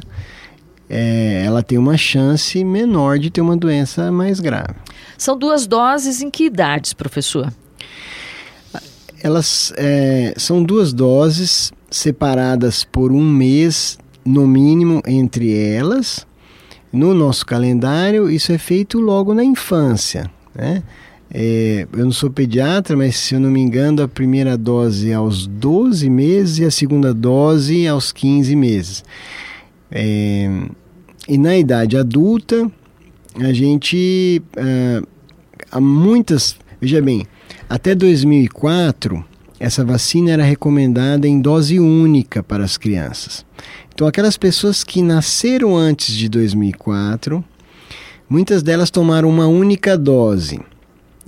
é, 0.90 1.44
ela 1.46 1.64
tem 1.64 1.78
uma 1.78 1.96
chance 1.96 2.64
menor 2.64 3.18
de 3.18 3.30
ter 3.30 3.42
uma 3.42 3.56
doença 3.56 4.12
mais 4.12 4.40
grave. 4.40 4.76
São 5.18 5.38
duas 5.38 5.66
doses 5.66 6.22
em 6.22 6.30
que 6.30 6.46
idades, 6.46 6.94
professor? 6.94 7.54
Elas 9.24 9.72
é, 9.78 10.34
são 10.36 10.64
duas 10.64 10.92
doses 10.92 11.72
separadas 11.90 12.84
por 12.84 13.12
um 13.12 13.24
mês, 13.24 13.98
no 14.26 14.48
mínimo, 14.48 15.02
entre 15.06 15.54
elas. 15.54 16.26
No 16.92 17.14
nosso 17.14 17.46
calendário, 17.46 18.30
isso 18.30 18.52
é 18.52 18.58
feito 18.58 19.00
logo 19.00 19.34
na 19.34 19.46
infância, 19.46 20.30
né? 20.54 20.84
É, 21.34 21.88
eu 21.94 22.04
não 22.04 22.12
sou 22.12 22.30
pediatra, 22.30 22.98
mas 22.98 23.16
se 23.16 23.36
eu 23.36 23.40
não 23.40 23.50
me 23.50 23.62
engano, 23.62 24.04
a 24.04 24.08
primeira 24.08 24.58
dose 24.58 25.12
é 25.12 25.14
aos 25.14 25.48
12 25.48 26.10
meses 26.10 26.60
e 26.60 26.66
a 26.66 26.72
segunda 26.72 27.14
dose 27.14 27.88
aos 27.88 28.12
15 28.12 28.54
meses. 28.56 29.04
É, 29.90 30.50
e 31.28 31.38
na 31.38 31.58
idade 31.58 31.96
adulta, 31.96 32.70
a 33.36 33.54
gente. 33.54 34.42
É, 34.58 35.02
há 35.72 35.80
muitas. 35.80 36.58
Veja 36.82 37.02
bem, 37.02 37.26
até 37.70 37.96
2004, 37.96 39.24
essa 39.60 39.86
vacina 39.86 40.32
era 40.32 40.44
recomendada 40.44 41.28
em 41.28 41.40
dose 41.40 41.80
única 41.80 42.44
para 42.44 42.66
as 42.66 42.76
crianças. 42.76 43.46
Então, 43.94 44.08
aquelas 44.08 44.36
pessoas 44.36 44.84
que 44.84 45.02
nasceram 45.02 45.78
antes 45.78 46.14
de 46.14 46.28
2004, 46.28 47.44
muitas 48.28 48.64
delas 48.64 48.90
tomaram 48.90 49.30
uma 49.30 49.48
única 49.48 49.98
dose. 49.98 50.60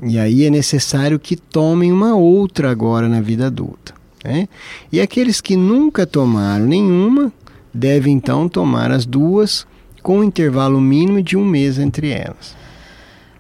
E 0.05 0.19
aí 0.19 0.45
é 0.45 0.49
necessário 0.49 1.19
que 1.19 1.35
tomem 1.35 1.91
uma 1.91 2.15
outra 2.15 2.69
agora 2.69 3.07
na 3.07 3.21
vida 3.21 3.47
adulta. 3.47 3.93
Né? 4.23 4.47
E 4.91 4.99
aqueles 5.01 5.41
que 5.41 5.55
nunca 5.55 6.05
tomaram 6.05 6.65
nenhuma, 6.65 7.31
devem 7.73 8.15
então 8.15 8.47
tomar 8.47 8.91
as 8.91 9.05
duas 9.05 9.65
com 10.01 10.19
um 10.19 10.23
intervalo 10.23 10.79
mínimo 10.79 11.21
de 11.21 11.37
um 11.37 11.45
mês 11.45 11.79
entre 11.79 12.09
elas. 12.09 12.55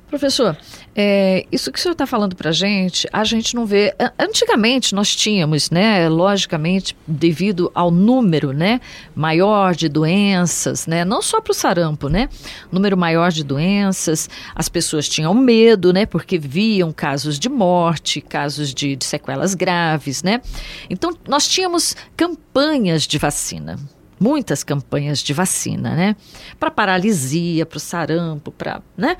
Professor, 0.09 0.57
é, 0.95 1.45
isso 1.51 1.71
que 1.71 1.79
o 1.79 1.81
senhor 1.81 1.93
está 1.93 2.05
falando 2.05 2.35
para 2.35 2.49
a 2.49 2.53
gente, 2.53 3.07
a 3.11 3.23
gente 3.23 3.55
não 3.55 3.65
vê. 3.65 3.95
Antigamente 4.17 4.93
nós 4.93 5.15
tínhamos, 5.15 5.71
né, 5.71 6.07
logicamente, 6.07 6.95
devido 7.07 7.71
ao 7.73 7.89
número, 7.89 8.51
né, 8.51 8.79
maior 9.15 9.73
de 9.75 9.89
doenças, 9.89 10.85
né, 10.85 11.03
não 11.03 11.21
só 11.21 11.41
para 11.41 11.51
o 11.51 11.55
sarampo, 11.55 12.09
né, 12.09 12.29
número 12.71 12.95
maior 12.95 13.31
de 13.31 13.43
doenças, 13.43 14.29
as 14.53 14.69
pessoas 14.69 15.09
tinham 15.09 15.33
medo, 15.33 15.91
né, 15.91 16.05
porque 16.05 16.37
viam 16.37 16.91
casos 16.91 17.39
de 17.39 17.49
morte, 17.49 18.21
casos 18.21 18.73
de, 18.73 18.95
de 18.95 19.05
sequelas 19.05 19.55
graves, 19.55 20.21
né. 20.21 20.41
Então 20.89 21.11
nós 21.27 21.47
tínhamos 21.47 21.95
campanhas 22.15 23.03
de 23.03 23.17
vacina 23.17 23.79
muitas 24.23 24.63
campanhas 24.63 25.19
de 25.19 25.33
vacina, 25.33 25.93
né? 25.93 26.15
Para 26.57 26.71
paralisia, 26.71 27.65
para 27.65 27.75
o 27.75 27.79
sarampo, 27.79 28.53
para, 28.53 28.81
né? 28.95 29.17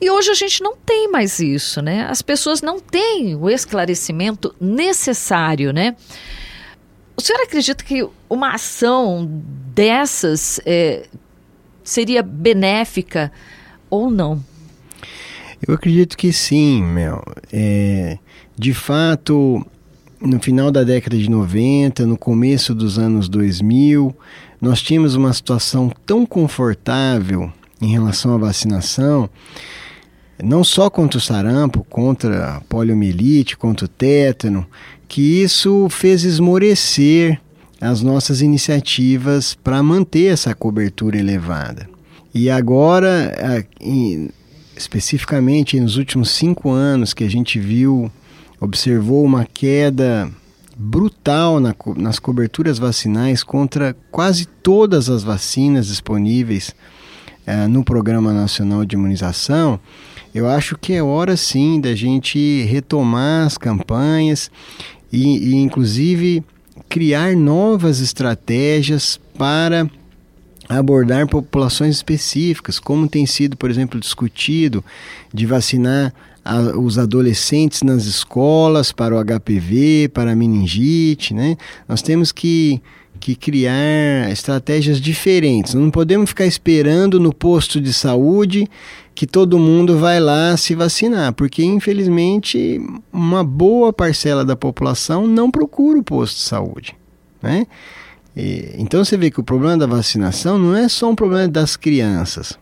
E 0.00 0.08
hoje 0.08 0.30
a 0.30 0.34
gente 0.34 0.62
não 0.62 0.76
tem 0.76 1.10
mais 1.10 1.40
isso, 1.40 1.82
né? 1.82 2.06
As 2.08 2.22
pessoas 2.22 2.62
não 2.62 2.78
têm 2.78 3.34
o 3.34 3.50
esclarecimento 3.50 4.54
necessário, 4.60 5.72
né? 5.72 5.96
O 7.16 7.20
senhor 7.20 7.40
acredita 7.42 7.82
que 7.82 8.08
uma 8.30 8.54
ação 8.54 9.28
dessas 9.74 10.60
é, 10.64 11.06
seria 11.82 12.22
benéfica 12.22 13.32
ou 13.90 14.08
não? 14.08 14.42
Eu 15.66 15.74
acredito 15.74 16.16
que 16.16 16.32
sim, 16.32 16.80
Mel. 16.82 17.24
É, 17.52 18.18
de 18.56 18.72
fato, 18.72 19.66
no 20.24 20.40
final 20.40 20.70
da 20.70 20.82
década 20.82 21.16
de 21.18 21.28
90, 21.28 22.06
no 22.06 22.16
começo 22.16 22.74
dos 22.74 22.98
anos 22.98 23.28
2000, 23.28 24.14
nós 24.60 24.80
tínhamos 24.80 25.14
uma 25.14 25.32
situação 25.32 25.92
tão 26.06 26.24
confortável 26.24 27.52
em 27.80 27.92
relação 27.92 28.34
à 28.34 28.38
vacinação, 28.38 29.28
não 30.42 30.64
só 30.64 30.88
contra 30.88 31.18
o 31.18 31.20
sarampo, 31.20 31.84
contra 31.84 32.56
a 32.56 32.60
poliomielite, 32.62 33.56
contra 33.56 33.84
o 33.84 33.88
tétano, 33.88 34.66
que 35.06 35.42
isso 35.42 35.88
fez 35.90 36.24
esmorecer 36.24 37.38
as 37.78 38.00
nossas 38.00 38.40
iniciativas 38.40 39.54
para 39.54 39.82
manter 39.82 40.32
essa 40.32 40.54
cobertura 40.54 41.18
elevada. 41.18 41.86
E 42.34 42.48
agora, 42.48 43.32
especificamente 44.74 45.78
nos 45.78 45.96
últimos 45.96 46.30
cinco 46.30 46.70
anos 46.70 47.12
que 47.12 47.22
a 47.22 47.30
gente 47.30 47.60
viu 47.60 48.10
observou 48.60 49.24
uma 49.24 49.44
queda 49.44 50.30
brutal 50.76 51.60
na, 51.60 51.74
nas 51.96 52.18
coberturas 52.18 52.78
vacinais 52.78 53.42
contra 53.42 53.94
quase 54.10 54.46
todas 54.46 55.08
as 55.08 55.22
vacinas 55.22 55.86
disponíveis 55.86 56.74
eh, 57.46 57.68
no 57.68 57.84
Programa 57.84 58.32
Nacional 58.32 58.84
de 58.84 58.96
Imunização, 58.96 59.78
eu 60.34 60.48
acho 60.48 60.76
que 60.76 60.92
é 60.92 61.02
hora 61.02 61.36
sim 61.36 61.80
da 61.80 61.94
gente 61.94 62.62
retomar 62.64 63.46
as 63.46 63.56
campanhas 63.56 64.50
e, 65.12 65.50
e 65.50 65.54
inclusive 65.54 66.42
criar 66.88 67.36
novas 67.36 68.00
estratégias 68.00 69.20
para 69.38 69.88
abordar 70.68 71.28
populações 71.28 71.96
específicas, 71.96 72.78
como 72.80 73.08
tem 73.08 73.26
sido, 73.26 73.56
por 73.56 73.70
exemplo, 73.70 74.00
discutido 74.00 74.82
de 75.32 75.46
vacinar 75.46 76.12
a, 76.44 76.78
os 76.78 76.98
adolescentes 76.98 77.82
nas 77.82 78.04
escolas 78.04 78.92
para 78.92 79.16
o 79.16 79.24
HPV, 79.24 80.10
para 80.12 80.32
a 80.32 80.36
meningite, 80.36 81.32
né? 81.32 81.56
Nós 81.88 82.02
temos 82.02 82.30
que, 82.30 82.82
que 83.18 83.34
criar 83.34 84.30
estratégias 84.30 85.00
diferentes. 85.00 85.74
Não 85.74 85.90
podemos 85.90 86.30
ficar 86.30 86.46
esperando 86.46 87.18
no 87.18 87.32
posto 87.32 87.80
de 87.80 87.92
saúde 87.92 88.68
que 89.14 89.26
todo 89.26 89.58
mundo 89.58 89.98
vai 89.98 90.20
lá 90.20 90.56
se 90.56 90.74
vacinar, 90.74 91.32
porque 91.32 91.64
infelizmente 91.64 92.80
uma 93.12 93.44
boa 93.44 93.92
parcela 93.92 94.44
da 94.44 94.56
população 94.56 95.26
não 95.26 95.50
procura 95.50 95.98
o 95.98 96.02
posto 96.02 96.36
de 96.36 96.42
saúde, 96.42 96.96
né? 97.40 97.66
Então 98.76 99.04
você 99.04 99.16
vê 99.16 99.30
que 99.30 99.38
o 99.38 99.44
problema 99.44 99.78
da 99.78 99.86
vacinação 99.86 100.58
não 100.58 100.74
é 100.74 100.88
só 100.88 101.08
um 101.08 101.14
problema 101.14 101.46
das 101.46 101.76
crianças. 101.76 102.58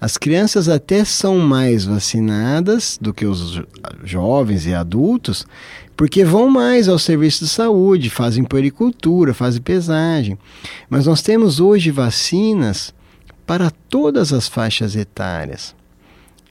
As 0.00 0.16
crianças 0.16 0.68
até 0.68 1.04
são 1.04 1.38
mais 1.38 1.84
vacinadas 1.84 2.98
do 3.00 3.14
que 3.14 3.24
os 3.24 3.62
jovens 4.04 4.66
e 4.66 4.74
adultos, 4.74 5.46
porque 5.96 6.24
vão 6.24 6.50
mais 6.50 6.88
ao 6.88 6.98
serviço 6.98 7.44
de 7.44 7.50
saúde, 7.50 8.10
fazem 8.10 8.44
puericultura, 8.44 9.32
fazem 9.32 9.62
pesagem. 9.62 10.38
Mas 10.90 11.06
nós 11.06 11.22
temos 11.22 11.60
hoje 11.60 11.90
vacinas 11.90 12.94
para 13.46 13.70
todas 13.70 14.32
as 14.32 14.46
faixas 14.46 14.94
etárias. 14.94 15.74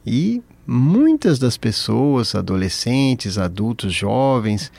E 0.06 0.42
muitas 0.66 1.38
das 1.38 1.58
pessoas, 1.58 2.34
adolescentes, 2.34 3.38
adultos, 3.38 3.94
jovens, 3.94 4.72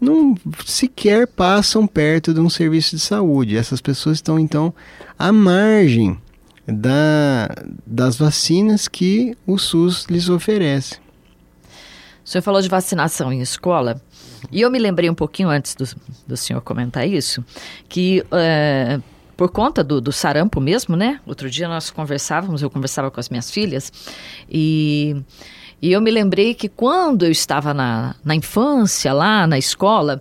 não 0.00 0.34
sequer 0.64 1.26
passam 1.26 1.86
perto 1.86 2.34
de 2.34 2.40
um 2.40 2.50
serviço 2.50 2.96
de 2.96 3.02
saúde. 3.02 3.56
Essas 3.56 3.80
pessoas 3.80 4.18
estão 4.18 4.38
então 4.38 4.74
à 5.18 5.30
margem 5.30 6.18
da, 6.66 7.48
das 7.86 8.16
vacinas 8.16 8.88
que 8.88 9.36
o 9.46 9.58
SUS 9.58 10.06
lhes 10.06 10.28
oferece. 10.28 10.96
O 12.24 12.28
senhor 12.28 12.42
falou 12.42 12.60
de 12.60 12.68
vacinação 12.68 13.32
em 13.32 13.40
escola, 13.40 14.00
e 14.50 14.60
eu 14.60 14.70
me 14.70 14.78
lembrei 14.78 15.08
um 15.08 15.14
pouquinho 15.14 15.48
antes 15.48 15.76
do, 15.76 15.84
do 16.26 16.36
senhor 16.36 16.60
comentar 16.60 17.08
isso, 17.08 17.44
que 17.88 18.24
é, 18.32 19.00
por 19.36 19.50
conta 19.50 19.84
do, 19.84 20.00
do, 20.00 20.10
sarampo 20.12 20.60
mesmo, 20.60 20.96
né? 20.96 21.20
Outro 21.24 21.48
dia 21.48 21.68
nós 21.68 21.88
conversávamos, 21.90 22.62
eu 22.62 22.70
conversava 22.70 23.12
com 23.12 23.20
as 23.20 23.28
minhas 23.28 23.48
filhas, 23.48 23.92
e, 24.50 25.16
e 25.80 25.92
eu 25.92 26.00
me 26.00 26.10
lembrei 26.10 26.52
que 26.52 26.68
quando 26.68 27.24
eu 27.24 27.30
estava 27.30 27.72
na, 27.72 28.16
na 28.24 28.34
infância, 28.34 29.12
lá 29.12 29.46
na 29.46 29.56
escola, 29.56 30.20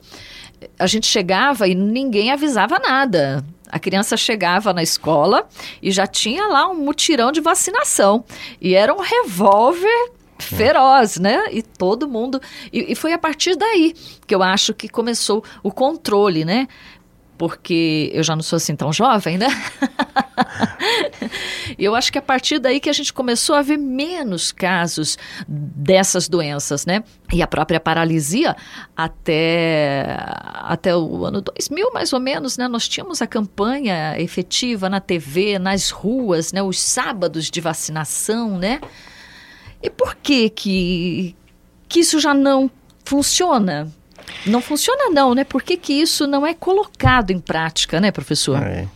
a 0.77 0.86
gente 0.86 1.08
chegava 1.08 1.67
e 1.67 1.73
ninguém 1.73 2.31
avisava 2.31 2.77
nada. 2.77 3.43
A 3.71 3.80
criança 3.80 4.15
chegava 4.15 4.73
na 4.73 4.84
escola 4.84 5.47
e 5.82 5.91
já 5.91 6.08
tinha 6.08 6.47
lá 6.47 6.67
um 6.69 6.75
mutirão 6.75 7.32
de 7.32 7.41
vacinação. 7.41 8.23
E 8.62 8.75
era 8.75 8.93
um 8.93 8.99
revólver 8.99 10.12
feroz, 10.39 11.17
né? 11.17 11.45
E 11.51 11.62
todo 11.62 12.08
mundo. 12.08 12.41
E, 12.71 12.91
e, 12.91 12.95
foi 12.95 13.13
a 13.13 13.17
partir 13.17 13.56
daí 13.56 13.93
que 14.28 14.36
eu 14.36 14.43
acho 14.43 14.73
que 14.73 14.89
começou 14.89 15.43
o 15.63 15.71
controle, 15.71 16.43
né? 16.43 16.67
Porque 17.37 18.11
eu 18.13 18.23
já 18.23 18.35
não 18.35 18.43
sou 18.43 18.57
assim 18.57 18.75
tão 18.75 18.91
jovem, 18.91 19.37
né? 19.37 19.47
Eu 21.77 21.95
acho 21.95 22.11
que 22.11 22.17
a 22.17 22.21
partir 22.21 22.59
daí 22.59 22.79
que 22.79 22.89
a 22.89 22.93
gente 22.93 23.11
começou 23.11 23.55
a 23.55 23.61
ver 23.61 23.77
menos 23.77 24.51
casos 24.51 25.17
dessas 25.47 26.29
doenças, 26.29 26.85
né? 26.85 27.03
E 27.33 27.41
a 27.41 27.47
própria 27.47 27.79
paralisia, 27.79 28.55
até, 28.95 30.17
até 30.53 30.95
o 30.95 31.25
ano 31.25 31.41
2000, 31.41 31.91
mais 31.91 32.13
ou 32.13 32.19
menos, 32.19 32.57
né? 32.57 32.67
Nós 32.67 32.87
tínhamos 32.87 33.21
a 33.21 33.27
campanha 33.27 34.19
efetiva 34.19 34.89
na 34.89 34.99
TV, 34.99 35.59
nas 35.59 35.89
ruas, 35.89 36.53
né? 36.53 36.63
Os 36.63 36.79
sábados 36.79 37.49
de 37.49 37.59
vacinação, 37.59 38.57
né? 38.57 38.79
E 39.81 39.89
por 39.89 40.15
que 40.15 40.49
que, 40.49 41.35
que 41.87 41.99
isso 41.99 42.19
já 42.19 42.33
não 42.33 42.69
funciona? 43.03 43.91
Não 44.45 44.61
funciona 44.61 45.09
não, 45.09 45.33
né? 45.33 45.43
Por 45.43 45.63
que, 45.63 45.77
que 45.77 45.93
isso 45.93 46.27
não 46.27 46.45
é 46.45 46.53
colocado 46.53 47.31
em 47.31 47.39
prática, 47.39 47.99
né, 47.99 48.11
professor? 48.11 48.61
É. 48.61 48.88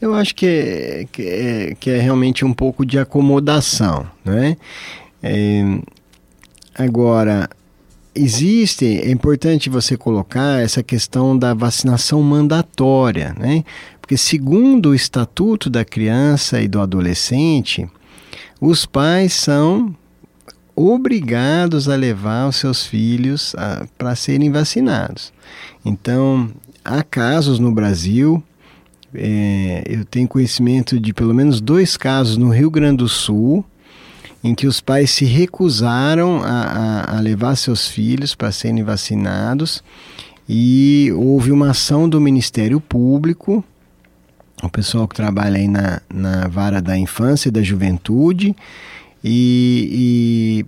Eu 0.00 0.14
acho 0.14 0.34
que 0.34 0.46
é, 0.46 1.06
que 1.10 1.22
é, 1.22 1.74
que, 1.78 1.90
é, 1.90 1.98
realmente 1.98 2.44
um 2.44 2.52
pouco 2.52 2.84
de 2.84 2.98
acomodação, 2.98 4.06
né? 4.24 4.56
É, 5.22 5.62
agora, 6.74 7.48
existe, 8.14 8.84
é 8.84 9.10
importante 9.10 9.68
você 9.68 9.96
colocar 9.96 10.62
essa 10.62 10.82
questão 10.82 11.36
da 11.36 11.52
vacinação 11.52 12.22
mandatória, 12.22 13.34
né? 13.38 13.64
Porque 14.00 14.16
segundo 14.16 14.90
o 14.90 14.94
Estatuto 14.94 15.70
da 15.70 15.84
Criança 15.84 16.60
e 16.60 16.68
do 16.68 16.80
Adolescente, 16.80 17.88
os 18.60 18.84
pais 18.86 19.32
são 19.32 19.94
obrigados 20.76 21.88
a 21.88 21.96
levar 21.96 22.48
os 22.48 22.56
seus 22.56 22.84
filhos 22.86 23.54
para 23.96 24.14
serem 24.14 24.50
vacinados. 24.50 25.32
Então, 25.84 26.50
há 26.84 27.02
casos 27.02 27.58
no 27.58 27.72
Brasil, 27.72 28.42
é, 29.14 29.84
eu 29.86 30.04
tenho 30.04 30.26
conhecimento 30.26 30.98
de 30.98 31.12
pelo 31.12 31.32
menos 31.32 31.60
dois 31.60 31.96
casos 31.96 32.36
no 32.36 32.50
Rio 32.50 32.70
Grande 32.70 32.98
do 32.98 33.08
Sul, 33.08 33.64
em 34.42 34.54
que 34.54 34.66
os 34.66 34.80
pais 34.80 35.10
se 35.10 35.24
recusaram 35.24 36.42
a, 36.42 36.48
a, 37.08 37.16
a 37.16 37.20
levar 37.20 37.56
seus 37.56 37.88
filhos 37.88 38.34
para 38.34 38.52
serem 38.52 38.82
vacinados 38.82 39.82
e 40.48 41.10
houve 41.16 41.50
uma 41.50 41.70
ação 41.70 42.08
do 42.08 42.20
Ministério 42.20 42.78
Público, 42.78 43.64
o 44.62 44.68
pessoal 44.68 45.08
que 45.08 45.14
trabalha 45.14 45.56
aí 45.56 45.68
na, 45.68 46.00
na 46.12 46.48
vara 46.48 46.82
da 46.82 46.96
infância 46.96 47.48
e 47.48 47.52
da 47.52 47.62
juventude, 47.62 48.54
e, 49.24 50.66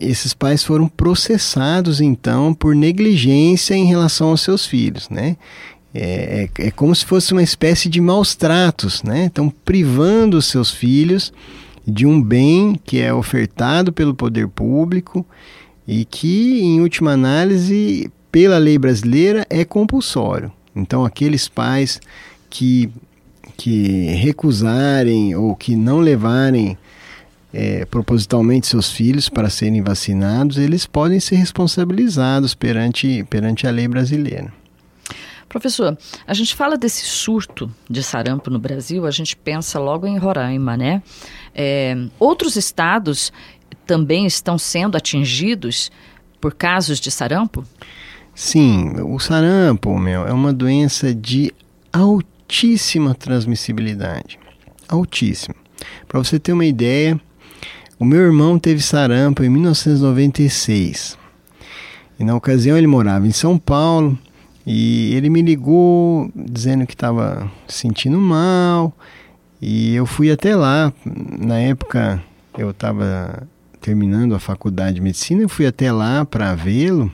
e 0.00 0.08
esses 0.08 0.32
pais 0.32 0.64
foram 0.64 0.88
processados 0.88 2.00
então 2.00 2.54
por 2.54 2.74
negligência 2.74 3.74
em 3.74 3.84
relação 3.84 4.30
aos 4.30 4.40
seus 4.40 4.64
filhos, 4.64 5.10
né? 5.10 5.36
É, 5.92 6.48
é, 6.58 6.66
é, 6.66 6.70
como 6.70 6.94
se 6.94 7.04
fosse 7.04 7.32
uma 7.32 7.42
espécie 7.42 7.88
de 7.88 8.00
maus 8.00 8.34
tratos, 8.34 9.02
né? 9.02 9.26
Estão 9.26 9.50
privando 9.50 10.38
os 10.38 10.46
seus 10.46 10.70
filhos 10.70 11.32
de 11.86 12.06
um 12.06 12.22
bem 12.22 12.80
que 12.84 12.98
é 13.00 13.12
ofertado 13.12 13.92
pelo 13.92 14.14
poder 14.14 14.48
público 14.48 15.26
e 15.86 16.04
que, 16.04 16.60
em 16.60 16.80
última 16.80 17.12
análise, 17.12 18.10
pela 18.30 18.58
lei 18.58 18.78
brasileira, 18.78 19.46
é 19.48 19.64
compulsório. 19.64 20.52
Então, 20.76 21.04
aqueles 21.04 21.48
pais 21.48 21.98
que, 22.48 22.90
que 23.56 24.06
recusarem 24.10 25.34
ou 25.34 25.56
que 25.56 25.74
não 25.74 26.00
levarem 26.00 26.76
é, 27.52 27.84
propositalmente 27.86 28.66
seus 28.66 28.90
filhos 28.90 29.28
para 29.28 29.48
serem 29.48 29.82
vacinados, 29.82 30.58
eles 30.58 30.86
podem 30.86 31.18
ser 31.20 31.36
responsabilizados 31.36 32.54
perante, 32.54 33.24
perante 33.30 33.66
a 33.66 33.70
lei 33.70 33.88
brasileira. 33.88 34.52
Professor, 35.48 35.96
a 36.26 36.34
gente 36.34 36.54
fala 36.54 36.76
desse 36.76 37.06
surto 37.06 37.70
de 37.88 38.02
sarampo 38.02 38.50
no 38.50 38.58
Brasil, 38.58 39.06
a 39.06 39.10
gente 39.10 39.34
pensa 39.34 39.78
logo 39.78 40.06
em 40.06 40.18
Roraima, 40.18 40.76
né? 40.76 41.02
É, 41.54 41.96
outros 42.18 42.54
estados 42.54 43.32
também 43.86 44.26
estão 44.26 44.58
sendo 44.58 44.96
atingidos 44.96 45.90
por 46.38 46.52
casos 46.52 47.00
de 47.00 47.10
sarampo? 47.10 47.64
Sim, 48.34 49.00
o 49.00 49.18
sarampo, 49.18 49.98
meu, 49.98 50.26
é 50.26 50.32
uma 50.32 50.52
doença 50.52 51.14
de 51.14 51.52
altíssima 51.92 53.14
transmissibilidade. 53.14 54.38
Altíssima. 54.86 55.56
Para 56.06 56.18
você 56.18 56.38
ter 56.38 56.52
uma 56.52 56.66
ideia, 56.66 57.18
o 57.98 58.04
meu 58.04 58.20
irmão 58.20 58.58
teve 58.58 58.80
sarampo 58.80 59.42
em 59.42 59.48
1996. 59.48 61.18
E 62.18 62.24
na 62.24 62.34
ocasião 62.34 62.76
ele 62.76 62.86
morava 62.86 63.26
em 63.26 63.32
São 63.32 63.58
Paulo 63.58 64.16
e 64.66 65.14
ele 65.14 65.28
me 65.28 65.42
ligou 65.42 66.30
dizendo 66.34 66.86
que 66.86 66.94
estava 66.94 67.50
sentindo 67.66 68.18
mal. 68.18 68.92
E 69.60 69.94
eu 69.94 70.06
fui 70.06 70.30
até 70.30 70.54
lá. 70.54 70.92
Na 71.38 71.58
época 71.58 72.22
eu 72.56 72.70
estava 72.70 73.46
terminando 73.80 74.34
a 74.34 74.38
faculdade 74.38 74.96
de 74.96 75.00
medicina, 75.00 75.42
eu 75.42 75.48
fui 75.48 75.66
até 75.66 75.90
lá 75.90 76.24
para 76.24 76.54
vê-lo. 76.54 77.10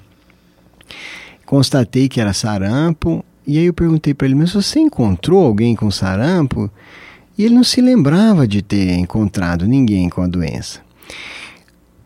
Constatei 1.46 2.08
que 2.08 2.20
era 2.20 2.32
sarampo. 2.32 3.24
E 3.46 3.58
aí 3.58 3.66
eu 3.66 3.74
perguntei 3.74 4.12
para 4.14 4.26
ele: 4.26 4.34
Mas 4.34 4.52
você 4.52 4.80
encontrou 4.80 5.44
alguém 5.44 5.74
com 5.74 5.90
sarampo? 5.90 6.70
E 7.36 7.44
ele 7.44 7.54
não 7.54 7.64
se 7.64 7.80
lembrava 7.80 8.46
de 8.46 8.62
ter 8.62 8.92
encontrado 8.92 9.66
ninguém 9.66 10.08
com 10.08 10.22
a 10.22 10.26
doença. 10.26 10.80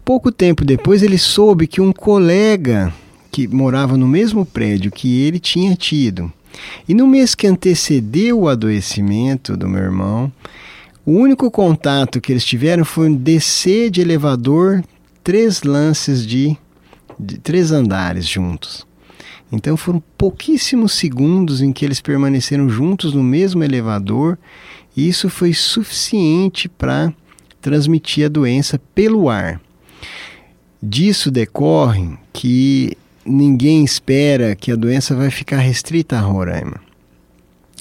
Pouco 0.04 0.32
tempo 0.32 0.64
depois, 0.64 1.02
ele 1.02 1.18
soube 1.18 1.66
que 1.66 1.80
um 1.80 1.92
colega 1.92 2.92
que 3.30 3.46
morava 3.46 3.96
no 3.96 4.08
mesmo 4.08 4.46
prédio 4.46 4.90
que 4.90 5.20
ele 5.22 5.38
tinha 5.38 5.76
tido. 5.76 6.32
E 6.88 6.94
no 6.94 7.06
mês 7.06 7.34
que 7.34 7.46
antecedeu 7.46 8.40
o 8.40 8.48
adoecimento 8.48 9.56
do 9.56 9.68
meu 9.68 9.82
irmão, 9.82 10.32
o 11.04 11.12
único 11.12 11.50
contato 11.50 12.20
que 12.20 12.32
eles 12.32 12.44
tiveram 12.44 12.84
foi 12.84 13.14
descer 13.14 13.90
de 13.90 14.00
elevador 14.00 14.82
três 15.22 15.62
lances 15.62 16.26
de, 16.26 16.56
de 17.18 17.38
três 17.38 17.70
andares 17.70 18.26
juntos. 18.26 18.86
Então 19.50 19.76
foram 19.76 20.02
pouquíssimos 20.16 20.92
segundos 20.92 21.62
em 21.62 21.72
que 21.72 21.84
eles 21.84 22.00
permaneceram 22.00 22.68
juntos 22.68 23.14
no 23.14 23.22
mesmo 23.22 23.64
elevador, 23.64 24.38
e 24.98 25.08
isso 25.08 25.30
foi 25.30 25.54
suficiente 25.54 26.68
para 26.68 27.14
transmitir 27.60 28.26
a 28.26 28.28
doença 28.28 28.80
pelo 28.96 29.30
ar. 29.30 29.60
Disso 30.82 31.30
decorre 31.30 32.18
que 32.32 32.98
ninguém 33.24 33.84
espera 33.84 34.56
que 34.56 34.72
a 34.72 34.76
doença 34.76 35.14
vai 35.14 35.30
ficar 35.30 35.58
restrita 35.58 36.16
a 36.16 36.20
Roraima, 36.20 36.80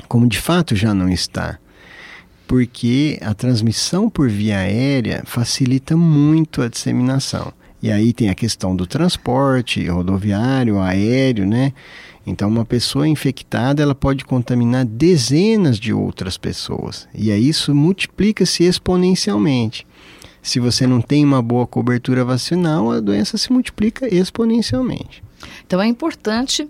como 0.07 0.27
de 0.27 0.37
fato 0.37 0.75
já 0.75 0.93
não 0.93 1.09
está, 1.09 1.57
porque 2.47 3.17
a 3.23 3.33
transmissão 3.33 4.11
por 4.11 4.29
via 4.29 4.59
aérea 4.59 5.23
facilita 5.25 5.97
muito 5.97 6.61
a 6.61 6.67
disseminação. 6.67 7.51
E 7.81 7.91
aí 7.91 8.13
tem 8.13 8.29
a 8.29 8.35
questão 8.35 8.75
do 8.75 8.85
transporte 8.85 9.87
rodoviário, 9.87 10.79
aéreo, 10.79 11.47
né? 11.47 11.73
Então 12.27 12.49
uma 12.49 12.65
pessoa 12.65 13.07
infectada, 13.07 13.81
ela 13.81 13.95
pode 13.95 14.25
contaminar 14.25 14.83
dezenas 14.83 15.79
de 15.79 15.93
outras 15.93 16.37
pessoas. 16.37 17.07
E 17.15 17.31
aí 17.31 17.47
isso 17.47 17.73
multiplica-se 17.73 18.65
exponencialmente. 18.65 19.87
Se 20.41 20.59
você 20.59 20.85
não 20.85 20.99
tem 20.99 21.23
uma 21.23 21.41
boa 21.41 21.65
cobertura 21.65 22.25
vacinal, 22.25 22.91
a 22.91 22.99
doença 22.99 23.37
se 23.37 23.49
multiplica 23.49 24.13
exponencialmente. 24.13 25.23
Então 25.65 25.81
é 25.81 25.87
importante 25.87 26.67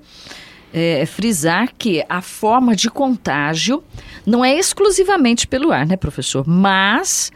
é, 0.71 1.03
frisar 1.07 1.73
que 1.75 2.05
a 2.07 2.21
forma 2.21 2.75
de 2.75 2.87
contágio 2.87 3.83
não 4.27 4.45
é 4.45 4.53
exclusivamente 4.53 5.47
pelo 5.47 5.71
ar, 5.71 5.87
né, 5.87 5.97
professor? 5.97 6.47
Mas 6.47 7.31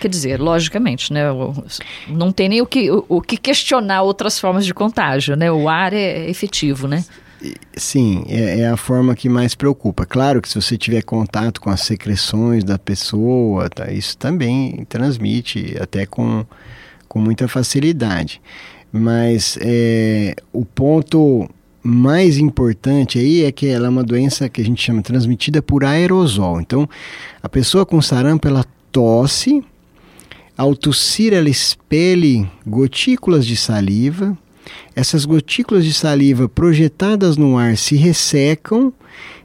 Quer 0.00 0.08
dizer, 0.08 0.40
logicamente, 0.40 1.12
né? 1.12 1.22
Não 2.08 2.32
tem 2.32 2.48
nem 2.48 2.60
o 2.60 2.66
que, 2.66 2.90
o, 2.90 3.04
o, 3.08 3.20
que 3.20 3.36
questionar 3.36 4.02
outras 4.02 4.36
formas 4.36 4.66
de 4.66 4.74
contágio, 4.74 5.36
né? 5.36 5.52
O 5.52 5.68
ar 5.68 5.92
é 5.92 6.28
efetivo, 6.28 6.88
né? 6.88 7.04
Sim, 7.76 8.24
é, 8.28 8.60
é, 8.60 8.68
a 8.68 8.76
forma 8.76 9.14
que 9.14 9.28
mais 9.28 9.54
preocupa. 9.54 10.06
Claro 10.06 10.40
que 10.40 10.48
se 10.48 10.60
você 10.60 10.76
tiver 10.78 11.02
contato 11.02 11.60
com 11.60 11.70
as 11.70 11.80
secreções 11.80 12.62
da 12.62 12.78
pessoa, 12.78 13.68
tá, 13.68 13.90
isso 13.90 14.16
também 14.16 14.84
transmite 14.88 15.76
até 15.80 16.06
com, 16.06 16.46
com 17.08 17.18
muita 17.18 17.48
facilidade. 17.48 18.40
Mas 18.92 19.58
é, 19.60 20.36
o 20.52 20.64
ponto 20.64 21.48
mais 21.82 22.38
importante 22.38 23.18
aí 23.18 23.44
é 23.44 23.50
que 23.50 23.66
ela 23.66 23.86
é 23.86 23.90
uma 23.90 24.04
doença 24.04 24.48
que 24.48 24.60
a 24.60 24.64
gente 24.64 24.82
chama 24.82 25.02
transmitida 25.02 25.60
por 25.60 25.84
aerosol. 25.84 26.60
Então, 26.60 26.88
a 27.42 27.48
pessoa 27.48 27.84
com 27.84 28.00
sarampo, 28.00 28.46
ela 28.46 28.64
tosse, 28.92 29.64
ao 30.56 30.76
tossir 30.76 31.32
ela 31.32 31.48
expele 31.48 32.48
gotículas 32.64 33.44
de 33.44 33.56
saliva, 33.56 34.36
essas 34.94 35.24
gotículas 35.24 35.84
de 35.84 35.92
saliva 35.92 36.48
projetadas 36.48 37.36
no 37.36 37.56
ar 37.56 37.76
se 37.76 37.96
ressecam, 37.96 38.92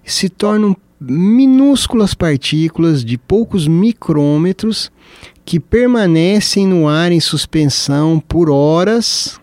se 0.03 0.29
tornam 0.29 0.75
minúsculas 0.99 2.13
partículas 2.13 3.05
de 3.05 3.17
poucos 3.17 3.67
micrômetros 3.67 4.91
que 5.45 5.59
permanecem 5.59 6.67
no 6.67 6.87
ar 6.87 7.11
em 7.11 7.19
suspensão 7.19 8.19
por 8.19 8.49
horas 8.49 9.39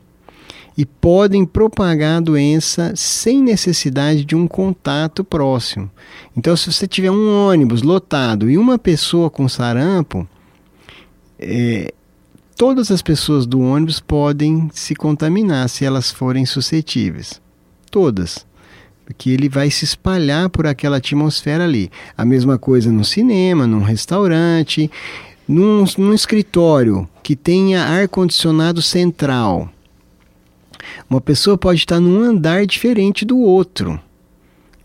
e 0.76 0.84
podem 0.84 1.44
propagar 1.46 2.18
a 2.18 2.20
doença 2.20 2.92
sem 2.96 3.40
necessidade 3.40 4.24
de 4.24 4.34
um 4.34 4.48
contato 4.48 5.22
próximo. 5.22 5.88
Então, 6.36 6.56
se 6.56 6.72
você 6.72 6.86
tiver 6.86 7.10
um 7.10 7.48
ônibus 7.48 7.82
lotado 7.82 8.50
e 8.50 8.58
uma 8.58 8.76
pessoa 8.76 9.30
com 9.30 9.48
sarampo, 9.48 10.28
é, 11.38 11.94
todas 12.56 12.90
as 12.90 13.02
pessoas 13.02 13.46
do 13.46 13.60
ônibus 13.60 14.00
podem 14.00 14.70
se 14.72 14.94
contaminar 14.94 15.68
se 15.68 15.84
elas 15.84 16.10
forem 16.10 16.46
suscetíveis. 16.46 17.40
Todas. 17.90 18.46
Porque 19.04 19.30
ele 19.30 19.48
vai 19.48 19.70
se 19.70 19.84
espalhar 19.84 20.48
por 20.48 20.66
aquela 20.66 20.96
atmosfera 20.96 21.64
ali. 21.64 21.90
A 22.16 22.24
mesma 22.24 22.58
coisa 22.58 22.90
no 22.90 23.04
cinema, 23.04 23.66
num 23.66 23.82
restaurante, 23.82 24.90
num, 25.46 25.84
num 25.98 26.14
escritório 26.14 27.08
que 27.22 27.36
tenha 27.36 27.84
ar-condicionado 27.84 28.80
central. 28.80 29.68
Uma 31.08 31.20
pessoa 31.20 31.58
pode 31.58 31.80
estar 31.80 32.00
num 32.00 32.22
andar 32.22 32.66
diferente 32.66 33.24
do 33.24 33.38
outro. 33.38 34.00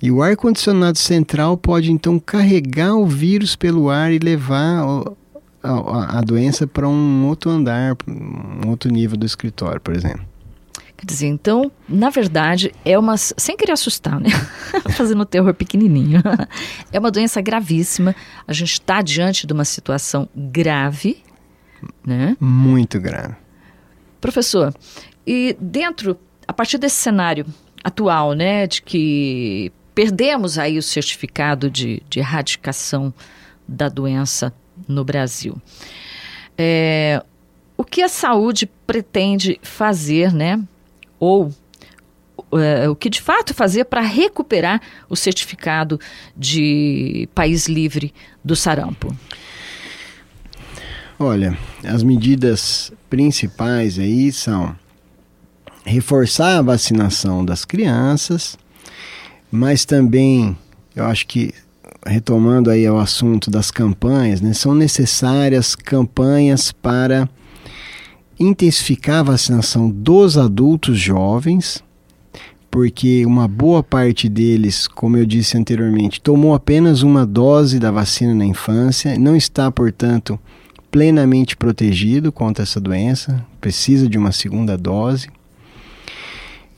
E 0.01 0.11
o 0.11 0.21
ar-condicionado 0.21 0.97
central 0.97 1.57
pode 1.57 1.91
então 1.91 2.19
carregar 2.19 2.95
o 2.95 3.05
vírus 3.05 3.55
pelo 3.55 3.89
ar 3.89 4.11
e 4.13 4.19
levar 4.19 5.03
a, 5.61 6.19
a 6.19 6.21
doença 6.21 6.65
para 6.65 6.87
um 6.87 7.27
outro 7.27 7.49
andar, 7.49 7.95
um 8.07 8.69
outro 8.69 8.91
nível 8.91 9.17
do 9.17 9.25
escritório, 9.25 9.79
por 9.79 9.95
exemplo. 9.95 10.25
Quer 10.99 11.05
dizer, 11.05 11.27
então, 11.27 11.71
na 11.87 12.09
verdade, 12.09 12.73
é 12.83 12.99
uma. 12.99 13.15
Sem 13.15 13.55
querer 13.55 13.71
assustar, 13.71 14.19
né? 14.19 14.29
Fazendo 14.97 15.23
terror 15.23 15.53
pequenininho. 15.53 16.21
é 16.91 16.99
uma 16.99 17.09
doença 17.09 17.39
gravíssima. 17.39 18.13
A 18.45 18.51
gente 18.51 18.73
está 18.73 19.01
diante 19.01 19.47
de 19.47 19.53
uma 19.53 19.63
situação 19.63 20.27
grave, 20.35 21.23
né? 22.05 22.35
Muito 22.37 22.99
grave. 22.99 23.35
Professor, 24.19 24.73
e 25.25 25.55
dentro, 25.57 26.19
a 26.45 26.51
partir 26.51 26.77
desse 26.77 26.97
cenário 26.97 27.45
atual, 27.81 28.33
né, 28.33 28.67
de 28.67 28.81
que 28.81 29.71
perdemos 29.95 30.57
aí 30.57 30.77
o 30.77 30.83
certificado 30.83 31.69
de, 31.69 32.03
de 32.09 32.19
erradicação 32.19 33.13
da 33.65 33.87
doença 33.87 34.53
no 34.89 35.05
Brasil. 35.05 35.55
É, 36.57 37.23
o 37.77 37.85
que 37.85 38.01
a 38.01 38.09
saúde 38.09 38.69
pretende 38.85 39.57
fazer, 39.63 40.33
né? 40.33 40.61
Ou 41.17 41.53
é, 42.51 42.89
o 42.89 42.95
que 42.95 43.09
de 43.09 43.21
fato 43.21 43.53
fazer 43.53 43.85
para 43.85 44.01
recuperar 44.01 44.81
o 45.07 45.15
certificado 45.15 45.99
de 46.35 47.29
país 47.33 47.67
livre 47.67 48.13
do 48.43 48.55
sarampo? 48.55 49.15
Olha, 51.17 51.57
as 51.83 52.01
medidas 52.01 52.91
principais 53.09 53.99
aí 53.99 54.31
são 54.31 54.75
reforçar 55.85 56.57
a 56.57 56.61
vacinação 56.61 57.43
das 57.43 57.65
crianças, 57.65 58.57
mas 59.51 59.85
também 59.85 60.57
eu 60.95 61.05
acho 61.05 61.27
que 61.27 61.53
retomando 62.05 62.69
aí 62.69 62.89
o 62.89 62.97
assunto 62.97 63.51
das 63.51 63.71
campanhas, 63.71 64.41
né, 64.41 64.53
são 64.53 64.73
necessárias 64.73 65.75
campanhas 65.75 66.71
para 66.71 67.29
intensificar 68.39 69.19
a 69.19 69.23
vacinação 69.23 69.89
dos 69.89 70.37
adultos 70.37 70.97
jovens, 70.97 71.83
porque 72.71 73.25
uma 73.25 73.47
boa 73.47 73.83
parte 73.83 74.29
deles, 74.29 74.87
como 74.87 75.17
eu 75.17 75.25
disse 75.25 75.57
anteriormente, 75.57 76.21
tomou 76.21 76.53
apenas 76.53 77.01
uma 77.01 77.25
dose 77.25 77.79
da 77.79 77.91
vacina 77.91 78.33
na 78.33 78.45
infância, 78.45 79.17
não 79.17 79.35
está, 79.35 79.69
portanto, 79.71 80.39
plenamente 80.89 81.57
protegido 81.57 82.31
contra 82.31 82.63
essa 82.63 82.79
doença, 82.79 83.45
precisa 83.59 84.07
de 84.07 84.17
uma 84.17 84.31
segunda 84.31 84.77
dose. 84.77 85.29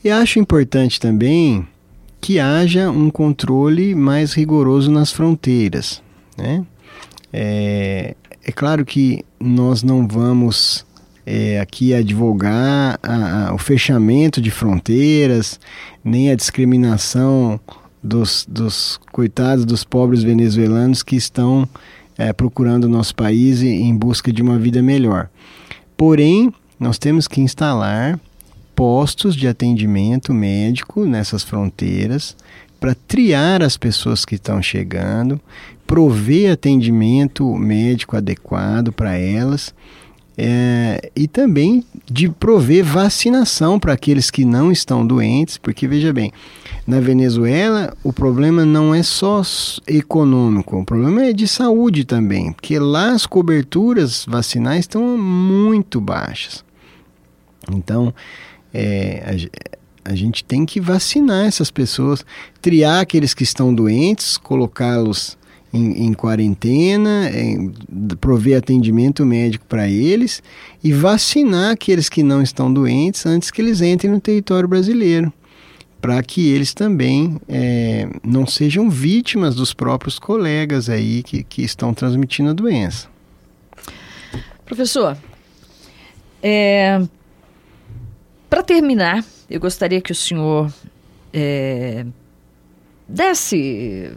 E 0.02 0.10
acho 0.10 0.38
importante 0.38 0.98
também 0.98 1.66
que 2.22 2.38
haja 2.38 2.88
um 2.88 3.10
controle 3.10 3.96
mais 3.96 4.32
rigoroso 4.32 4.92
nas 4.92 5.10
fronteiras. 5.10 6.00
Né? 6.38 6.64
É, 7.32 8.14
é 8.44 8.52
claro 8.52 8.84
que 8.84 9.24
nós 9.40 9.82
não 9.82 10.06
vamos 10.06 10.86
é, 11.26 11.58
aqui 11.58 11.92
advogar 11.92 13.00
a, 13.02 13.48
a, 13.48 13.54
o 13.54 13.58
fechamento 13.58 14.40
de 14.40 14.52
fronteiras, 14.52 15.58
nem 16.04 16.30
a 16.30 16.36
discriminação 16.36 17.58
dos, 18.00 18.46
dos 18.48 19.00
coitados 19.10 19.64
dos 19.64 19.82
pobres 19.82 20.22
venezuelanos 20.22 21.02
que 21.02 21.16
estão 21.16 21.68
é, 22.16 22.32
procurando 22.32 22.84
o 22.84 22.88
nosso 22.88 23.16
país 23.16 23.62
em 23.62 23.96
busca 23.96 24.32
de 24.32 24.42
uma 24.42 24.60
vida 24.60 24.80
melhor. 24.80 25.28
Porém, 25.96 26.54
nós 26.78 26.98
temos 26.98 27.26
que 27.26 27.40
instalar 27.40 28.18
postos 28.82 29.36
de 29.36 29.46
atendimento 29.46 30.34
médico 30.34 31.04
nessas 31.04 31.44
fronteiras 31.44 32.36
para 32.80 32.96
triar 32.96 33.62
as 33.62 33.76
pessoas 33.76 34.24
que 34.24 34.34
estão 34.34 34.60
chegando, 34.60 35.40
prover 35.86 36.50
atendimento 36.50 37.54
médico 37.54 38.16
adequado 38.16 38.90
para 38.90 39.16
elas 39.16 39.72
é, 40.36 41.12
e 41.14 41.28
também 41.28 41.84
de 42.10 42.28
prover 42.28 42.84
vacinação 42.84 43.78
para 43.78 43.92
aqueles 43.92 44.32
que 44.32 44.44
não 44.44 44.72
estão 44.72 45.06
doentes, 45.06 45.58
porque 45.58 45.86
veja 45.86 46.12
bem, 46.12 46.32
na 46.84 46.98
Venezuela 46.98 47.96
o 48.02 48.12
problema 48.12 48.66
não 48.66 48.92
é 48.92 49.04
só 49.04 49.42
econômico, 49.86 50.76
o 50.76 50.84
problema 50.84 51.22
é 51.26 51.32
de 51.32 51.46
saúde 51.46 52.04
também, 52.04 52.52
porque 52.52 52.80
lá 52.80 53.12
as 53.12 53.26
coberturas 53.26 54.26
vacinais 54.28 54.80
estão 54.80 55.16
muito 55.16 56.00
baixas. 56.00 56.64
Então, 57.70 58.12
é, 58.72 59.22
a, 60.04 60.10
a 60.12 60.14
gente 60.14 60.44
tem 60.44 60.66
que 60.66 60.80
vacinar 60.80 61.46
essas 61.46 61.70
pessoas, 61.70 62.24
triar 62.60 63.00
aqueles 63.00 63.34
que 63.34 63.44
estão 63.44 63.74
doentes, 63.74 64.36
colocá-los 64.36 65.38
em, 65.72 66.06
em 66.06 66.12
quarentena, 66.12 67.30
em, 67.30 67.72
prover 68.20 68.58
atendimento 68.58 69.24
médico 69.24 69.64
para 69.66 69.88
eles 69.88 70.42
e 70.82 70.92
vacinar 70.92 71.72
aqueles 71.72 72.08
que 72.08 72.22
não 72.22 72.42
estão 72.42 72.72
doentes 72.72 73.24
antes 73.24 73.50
que 73.50 73.62
eles 73.62 73.80
entrem 73.80 74.12
no 74.12 74.20
território 74.20 74.68
brasileiro, 74.68 75.32
para 76.00 76.22
que 76.22 76.50
eles 76.50 76.74
também 76.74 77.40
é, 77.48 78.08
não 78.24 78.46
sejam 78.46 78.90
vítimas 78.90 79.54
dos 79.54 79.72
próprios 79.72 80.18
colegas 80.18 80.88
aí 80.90 81.22
que, 81.22 81.42
que 81.42 81.62
estão 81.62 81.94
transmitindo 81.94 82.50
a 82.50 82.54
doença. 82.54 83.08
Professor, 84.64 85.16
é, 86.42 87.00
para 88.52 88.62
terminar, 88.62 89.24
eu 89.48 89.58
gostaria 89.58 89.98
que 89.98 90.12
o 90.12 90.14
senhor 90.14 90.70
é, 91.32 92.04
desse 93.08 94.12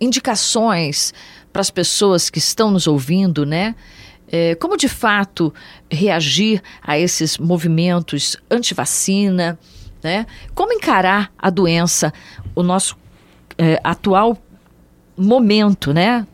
indicações 0.00 1.12
para 1.52 1.60
as 1.60 1.68
pessoas 1.68 2.30
que 2.30 2.38
estão 2.38 2.70
nos 2.70 2.86
ouvindo, 2.86 3.44
né? 3.44 3.74
É, 4.28 4.54
como 4.54 4.78
de 4.78 4.88
fato 4.88 5.52
reagir 5.90 6.62
a 6.80 6.98
esses 6.98 7.36
movimentos 7.36 8.34
anti-vacina, 8.50 9.58
né? 10.02 10.24
Como 10.54 10.72
encarar 10.72 11.30
a 11.36 11.50
doença, 11.50 12.14
o 12.54 12.62
nosso 12.62 12.96
é, 13.58 13.78
atual 13.84 14.42
momento, 15.14 15.92
né? 15.92 16.26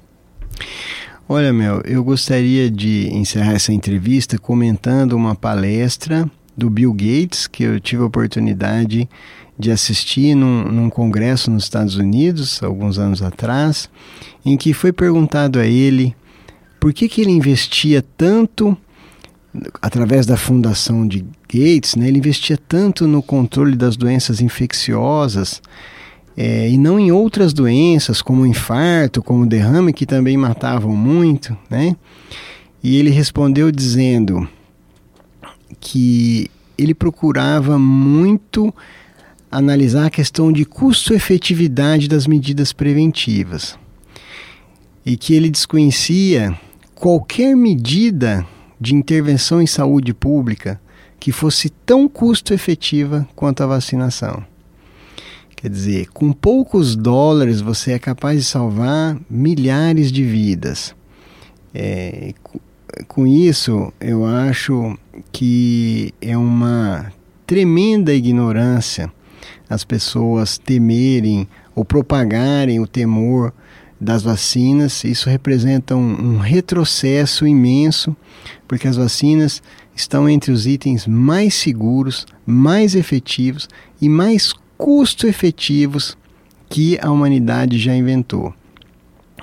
Olha, 1.29 1.53
Mel, 1.53 1.83
eu 1.85 2.05
gostaria 2.05 2.71
de 2.71 3.09
encerrar 3.13 3.55
essa 3.55 3.73
entrevista 3.73 4.39
comentando 4.39 5.15
uma 5.15 5.35
palestra 5.35 6.31
do 6.59 6.69
Bill 6.69 6.93
Gates 6.93 7.47
que 7.47 7.63
eu 7.63 7.79
tive 7.79 8.03
a 8.03 8.07
oportunidade 8.07 9.09
de 9.57 9.71
assistir 9.71 10.35
num, 10.35 10.65
num, 10.65 10.91
congresso 10.91 11.51
nos 11.51 11.63
Estados 11.65 11.97
Unidos, 11.97 12.61
alguns 12.63 12.99
anos 12.99 13.23
atrás, 13.23 13.89
em 14.45 14.57
que 14.57 14.73
foi 14.75 14.93
perguntado 14.93 15.59
a 15.59 15.67
ele 15.67 16.15
por 16.81 16.93
que, 16.93 17.09
que 17.09 17.21
ele 17.21 17.31
investia 17.31 18.05
tanto, 18.17 18.77
através 19.81 20.27
da 20.27 20.37
fundação 20.37 21.07
de 21.07 21.25
Gates, 21.49 21.97
né, 21.97 22.09
ele 22.09 22.19
investia 22.19 22.59
tanto 22.69 23.07
no 23.07 23.23
controle 23.23 23.75
das 23.75 23.97
doenças 23.97 24.41
infecciosas 24.41 25.63
é, 26.37 26.69
e 26.69 26.77
não 26.77 27.01
em 27.01 27.11
outras 27.11 27.53
doenças, 27.53 28.23
como 28.23 28.47
infarto, 28.47 29.23
como 29.23 29.47
derrame, 29.47 29.93
que 29.93 30.07
também 30.07 30.37
matavam 30.37 30.95
muito, 30.95 31.57
né? 31.69 31.97
E 32.81 32.97
ele 32.97 33.11
respondeu 33.11 33.73
dizendo 33.73 34.49
que 35.81 36.51
ele 36.77 36.95
procurava 36.95 37.79
muito 37.79 38.73
analisar 39.51 40.07
a 40.07 40.11
questão 40.11 40.53
de 40.53 40.65
custo-efetividade 40.65 42.09
das 42.09 42.27
medidas 42.27 42.73
preventivas 42.73 43.79
e 45.05 45.17
que 45.17 45.35
ele 45.35 45.51
desconhecia 45.51 46.59
qualquer 46.95 47.57
medida 47.57 48.47
de 48.81 48.95
intervenção 48.95 49.61
em 49.61 49.67
saúde 49.67 50.13
pública 50.13 50.81
que 51.19 51.33
fosse 51.33 51.71
tão 51.71 52.09
custo-efetiva 52.09 53.27
quanto 53.35 53.63
a 53.63 53.67
vacinação. 53.67 54.45
Quer 55.57 55.71
dizer, 55.71 56.09
com 56.11 56.33
poucos 56.33 56.95
dólares 56.95 57.61
você 57.61 57.93
é 57.93 57.99
capaz 57.99 58.39
de 58.39 58.45
salvar 58.45 59.19
milhares 59.29 60.13
de 60.13 60.23
vidas. 60.23 60.95
É, 61.75 62.33
com 63.09 63.27
isso, 63.27 63.93
eu 64.01 64.25
acho 64.25 64.97
que 65.33 66.13
é 66.21 66.37
uma 66.37 67.13
tremenda 67.47 68.13
ignorância 68.13 69.13
as 69.69 69.85
pessoas 69.85 70.57
temerem 70.57 71.47
ou 71.75 71.85
propagarem 71.85 72.81
o 72.81 72.87
temor 72.87 73.53
das 74.01 74.23
vacinas. 74.23 75.05
Isso 75.05 75.29
representa 75.29 75.95
um, 75.95 76.35
um 76.35 76.39
retrocesso 76.39 77.47
imenso, 77.47 78.17
porque 78.67 78.89
as 78.89 78.97
vacinas 78.97 79.63
estão 79.95 80.29
entre 80.29 80.53
os 80.53 80.67
itens 80.67 81.07
mais 81.07 81.55
seguros, 81.55 82.27
mais 82.47 82.95
efetivos 82.95 83.69
e 84.01 84.09
mais 84.09 84.55
custo-efetivos 84.77 86.17
que 86.69 86.99
a 87.03 87.11
humanidade 87.11 87.79
já 87.79 87.95
inventou. 87.95 88.55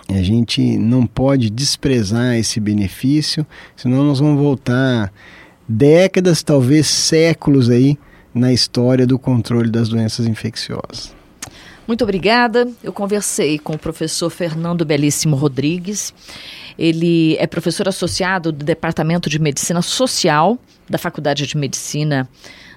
A 0.07 0.21
gente 0.21 0.77
não 0.77 1.05
pode 1.05 1.49
desprezar 1.49 2.35
esse 2.35 2.59
benefício, 2.59 3.45
senão 3.75 4.03
nós 4.03 4.19
vamos 4.19 4.39
voltar 4.39 5.11
décadas, 5.67 6.43
talvez 6.43 6.87
séculos 6.87 7.69
aí 7.69 7.97
na 8.33 8.51
história 8.51 9.07
do 9.07 9.17
controle 9.17 9.69
das 9.69 9.89
doenças 9.89 10.27
infecciosas. 10.27 11.15
Muito 11.87 12.03
obrigada. 12.03 12.67
Eu 12.83 12.91
conversei 12.91 13.59
com 13.59 13.73
o 13.73 13.79
professor 13.79 14.29
Fernando 14.29 14.83
Belíssimo 14.83 15.35
Rodrigues. 15.35 16.13
Ele 16.77 17.37
é 17.37 17.47
professor 17.47 17.87
associado 17.87 18.51
do 18.51 18.65
Departamento 18.65 19.29
de 19.29 19.39
Medicina 19.39 19.81
Social 19.81 20.57
da 20.89 20.97
Faculdade 20.97 21.45
de 21.47 21.57
Medicina 21.57 22.27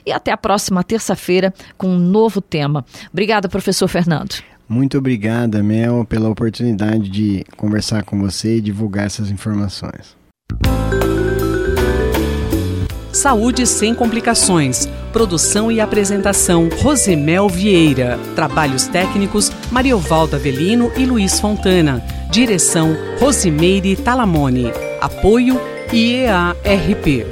e 0.06 0.12
até 0.12 0.32
a 0.32 0.38
próxima 0.38 0.84
terça-feira 0.84 1.54
com 1.78 1.88
um 1.88 2.00
novo 2.00 2.42
tema. 2.42 2.86
Obrigada, 3.12 3.50
professor 3.50 3.88
Fernando. 3.88 4.37
Muito 4.70 4.98
obrigada, 4.98 5.64
Mel, 5.64 6.06
pela 6.06 6.30
oportunidade 6.30 7.10
de 7.10 7.46
conversar 7.56 8.04
com 8.04 8.20
você 8.20 8.58
e 8.58 8.62
divulgar 8.62 9.06
essas 9.06 9.32
informações. 9.32 10.18
Saúde 13.14 13.66
sem 13.66 13.96
complicações. 13.96 14.88
Produção 15.12 15.72
e 15.72 15.82
apresentação 15.82 16.70
Rosemel 16.84 17.50
Vieira. 17.50 18.20
Trabalhos 18.36 18.86
técnicos 18.86 19.52
Mariovaldo 19.72 20.36
Avelino 20.36 20.92
e 20.96 21.06
Luiz 21.06 21.40
Fontana. 21.40 22.04
Direção 22.30 22.96
Rosimeire 23.20 23.96
Talamone. 23.96 24.72
Apoio 25.02 25.60
IEARP. 25.92 27.26